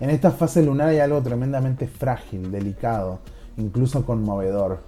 En 0.00 0.10
esta 0.10 0.30
fase 0.30 0.62
lunar 0.62 0.88
hay 0.88 0.98
algo 0.98 1.22
tremendamente 1.22 1.86
frágil, 1.86 2.50
delicado, 2.50 3.20
incluso 3.56 4.04
conmovedor. 4.04 4.80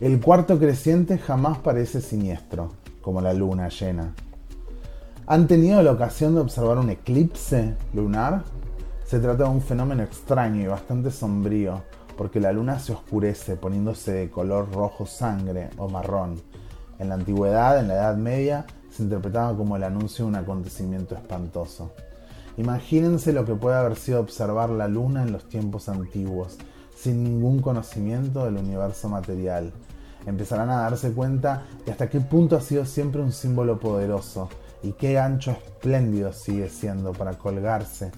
El 0.00 0.20
cuarto 0.20 0.58
creciente 0.58 1.18
jamás 1.18 1.58
parece 1.58 2.00
siniestro, 2.00 2.72
como 3.02 3.20
la 3.20 3.34
luna 3.34 3.68
llena. 3.68 4.14
¿Han 5.26 5.46
tenido 5.46 5.82
la 5.82 5.92
ocasión 5.92 6.34
de 6.34 6.40
observar 6.40 6.78
un 6.78 6.90
eclipse 6.90 7.76
lunar? 7.92 8.44
Se 9.04 9.18
trata 9.18 9.44
de 9.44 9.50
un 9.50 9.60
fenómeno 9.60 10.02
extraño 10.02 10.62
y 10.62 10.66
bastante 10.66 11.10
sombrío, 11.10 11.82
porque 12.16 12.40
la 12.40 12.52
luna 12.52 12.78
se 12.78 12.92
oscurece 12.92 13.56
poniéndose 13.56 14.12
de 14.12 14.30
color 14.30 14.72
rojo 14.72 15.06
sangre 15.06 15.70
o 15.76 15.88
marrón. 15.88 16.40
En 16.98 17.08
la 17.08 17.16
antigüedad, 17.16 17.78
en 17.78 17.88
la 17.88 17.94
Edad 17.94 18.16
Media, 18.16 18.66
se 18.90 19.02
interpretaba 19.02 19.56
como 19.56 19.76
el 19.76 19.84
anuncio 19.84 20.24
de 20.24 20.30
un 20.30 20.36
acontecimiento 20.36 21.14
espantoso. 21.14 21.92
Imagínense 22.56 23.32
lo 23.32 23.44
que 23.44 23.54
puede 23.54 23.76
haber 23.76 23.96
sido 23.96 24.20
observar 24.20 24.70
la 24.70 24.86
luna 24.86 25.22
en 25.22 25.32
los 25.32 25.48
tiempos 25.48 25.88
antiguos, 25.88 26.58
sin 26.94 27.24
ningún 27.24 27.60
conocimiento 27.60 28.44
del 28.44 28.56
universo 28.56 29.08
material. 29.08 29.72
Empezarán 30.26 30.70
a 30.70 30.82
darse 30.82 31.12
cuenta 31.12 31.64
de 31.84 31.92
hasta 31.92 32.08
qué 32.08 32.20
punto 32.20 32.56
ha 32.56 32.60
sido 32.60 32.84
siempre 32.84 33.22
un 33.22 33.32
símbolo 33.32 33.78
poderoso 33.80 34.48
y 34.82 34.92
qué 34.92 35.18
ancho 35.18 35.52
espléndido 35.52 36.32
sigue 36.32 36.68
siendo 36.68 37.12
para 37.12 37.34
colgarse 37.34 38.10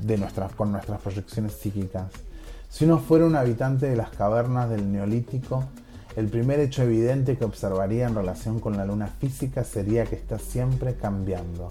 de 0.00 0.18
nuestras, 0.18 0.52
con 0.52 0.72
nuestras 0.72 1.00
proyecciones 1.00 1.52
psíquicas. 1.52 2.12
Si 2.68 2.84
uno 2.84 2.98
fuera 2.98 3.26
un 3.26 3.36
habitante 3.36 3.88
de 3.88 3.96
las 3.96 4.10
cavernas 4.10 4.68
del 4.68 4.90
Neolítico, 4.92 5.64
el 6.16 6.28
primer 6.28 6.60
hecho 6.60 6.82
evidente 6.82 7.36
que 7.36 7.44
observaría 7.44 8.06
en 8.06 8.14
relación 8.14 8.58
con 8.58 8.76
la 8.76 8.86
luna 8.86 9.06
física 9.06 9.64
sería 9.64 10.04
que 10.04 10.16
está 10.16 10.38
siempre 10.38 10.94
cambiando 10.94 11.68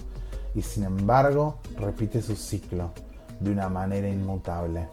y 0.54 0.62
sin 0.62 0.84
embargo 0.84 1.58
repite 1.78 2.22
su 2.22 2.36
ciclo 2.36 2.92
de 3.40 3.52
una 3.52 3.70
manera 3.70 4.08
inmutable. 4.08 4.88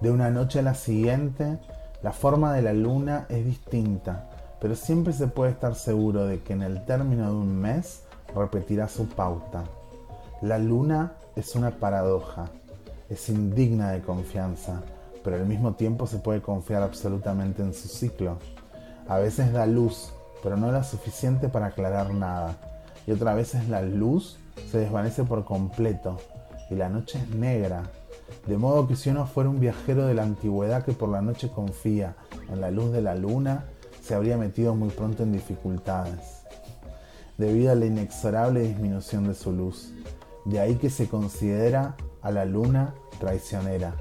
De 0.00 0.10
una 0.10 0.30
noche 0.30 0.58
a 0.58 0.62
la 0.62 0.74
siguiente, 0.74 1.58
la 2.02 2.12
forma 2.12 2.52
de 2.52 2.62
la 2.62 2.72
luna 2.72 3.26
es 3.28 3.44
distinta, 3.44 4.28
pero 4.60 4.76
siempre 4.76 5.12
se 5.12 5.26
puede 5.26 5.52
estar 5.52 5.74
seguro 5.74 6.26
de 6.26 6.40
que 6.40 6.52
en 6.52 6.62
el 6.62 6.84
término 6.84 7.26
de 7.26 7.36
un 7.36 7.56
mes 7.56 8.02
repetirá 8.34 8.88
su 8.88 9.08
pauta. 9.08 9.64
La 10.42 10.58
luna 10.58 11.12
es 11.34 11.54
una 11.54 11.72
paradoja, 11.72 12.46
es 13.08 13.28
indigna 13.28 13.90
de 13.92 14.02
confianza, 14.02 14.82
pero 15.24 15.36
al 15.36 15.46
mismo 15.46 15.74
tiempo 15.74 16.06
se 16.06 16.18
puede 16.18 16.42
confiar 16.42 16.82
absolutamente 16.82 17.62
en 17.62 17.72
su 17.74 17.88
ciclo. 17.88 18.38
A 19.08 19.18
veces 19.18 19.52
da 19.52 19.66
luz, 19.66 20.12
pero 20.42 20.56
no 20.56 20.70
la 20.70 20.84
suficiente 20.84 21.48
para 21.48 21.66
aclarar 21.66 22.12
nada, 22.12 22.56
y 23.06 23.12
otra 23.12 23.34
veces 23.34 23.68
la 23.68 23.82
luz 23.82 24.38
se 24.70 24.78
desvanece 24.78 25.24
por 25.24 25.44
completo 25.44 26.18
y 26.70 26.74
la 26.74 26.88
noche 26.88 27.18
es 27.18 27.28
negra, 27.34 27.84
de 28.46 28.56
modo 28.56 28.86
que 28.86 28.96
si 28.96 29.10
uno 29.10 29.26
fuera 29.26 29.50
un 29.50 29.60
viajero 29.60 30.06
de 30.06 30.14
la 30.14 30.22
antigüedad 30.22 30.84
que 30.84 30.92
por 30.92 31.08
la 31.08 31.22
noche 31.22 31.50
confía 31.50 32.16
en 32.48 32.60
la 32.60 32.70
luz 32.70 32.92
de 32.92 33.02
la 33.02 33.14
luna, 33.14 33.64
se 34.00 34.14
habría 34.14 34.36
metido 34.36 34.74
muy 34.74 34.90
pronto 34.90 35.22
en 35.22 35.32
dificultades, 35.32 36.44
debido 37.38 37.72
a 37.72 37.74
la 37.74 37.86
inexorable 37.86 38.60
disminución 38.60 39.26
de 39.26 39.34
su 39.34 39.52
luz. 39.52 39.92
De 40.44 40.60
ahí 40.60 40.76
que 40.76 40.90
se 40.90 41.08
considera 41.08 41.96
a 42.22 42.30
la 42.30 42.44
luna 42.44 42.94
traicionera 43.18 43.94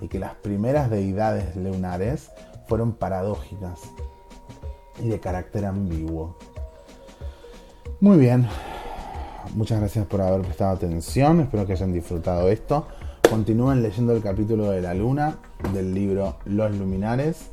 y 0.00 0.08
que 0.08 0.18
las 0.18 0.34
primeras 0.36 0.88
deidades 0.88 1.56
lunares 1.56 2.30
fueron 2.66 2.92
paradójicas 2.92 3.80
y 5.02 5.08
de 5.08 5.20
carácter 5.20 5.66
ambiguo. 5.66 6.38
Muy 8.00 8.16
bien, 8.16 8.46
Muchas 9.54 9.80
gracias 9.80 10.06
por 10.06 10.20
haber 10.20 10.42
prestado 10.42 10.76
atención, 10.76 11.40
espero 11.40 11.66
que 11.66 11.72
hayan 11.72 11.92
disfrutado 11.92 12.48
esto. 12.50 12.86
Continúen 13.30 13.80
leyendo 13.80 14.12
el 14.12 14.20
capítulo 14.20 14.72
de 14.72 14.82
la 14.82 14.92
luna 14.92 15.36
del 15.72 15.94
libro 15.94 16.38
Los 16.46 16.76
Luminares. 16.76 17.50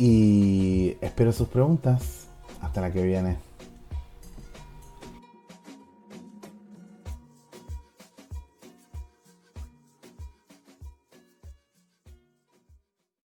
Y 0.00 0.96
espero 1.00 1.30
sus 1.30 1.46
preguntas. 1.46 2.26
Hasta 2.60 2.80
la 2.80 2.90
que 2.90 3.04
viene. 3.04 3.36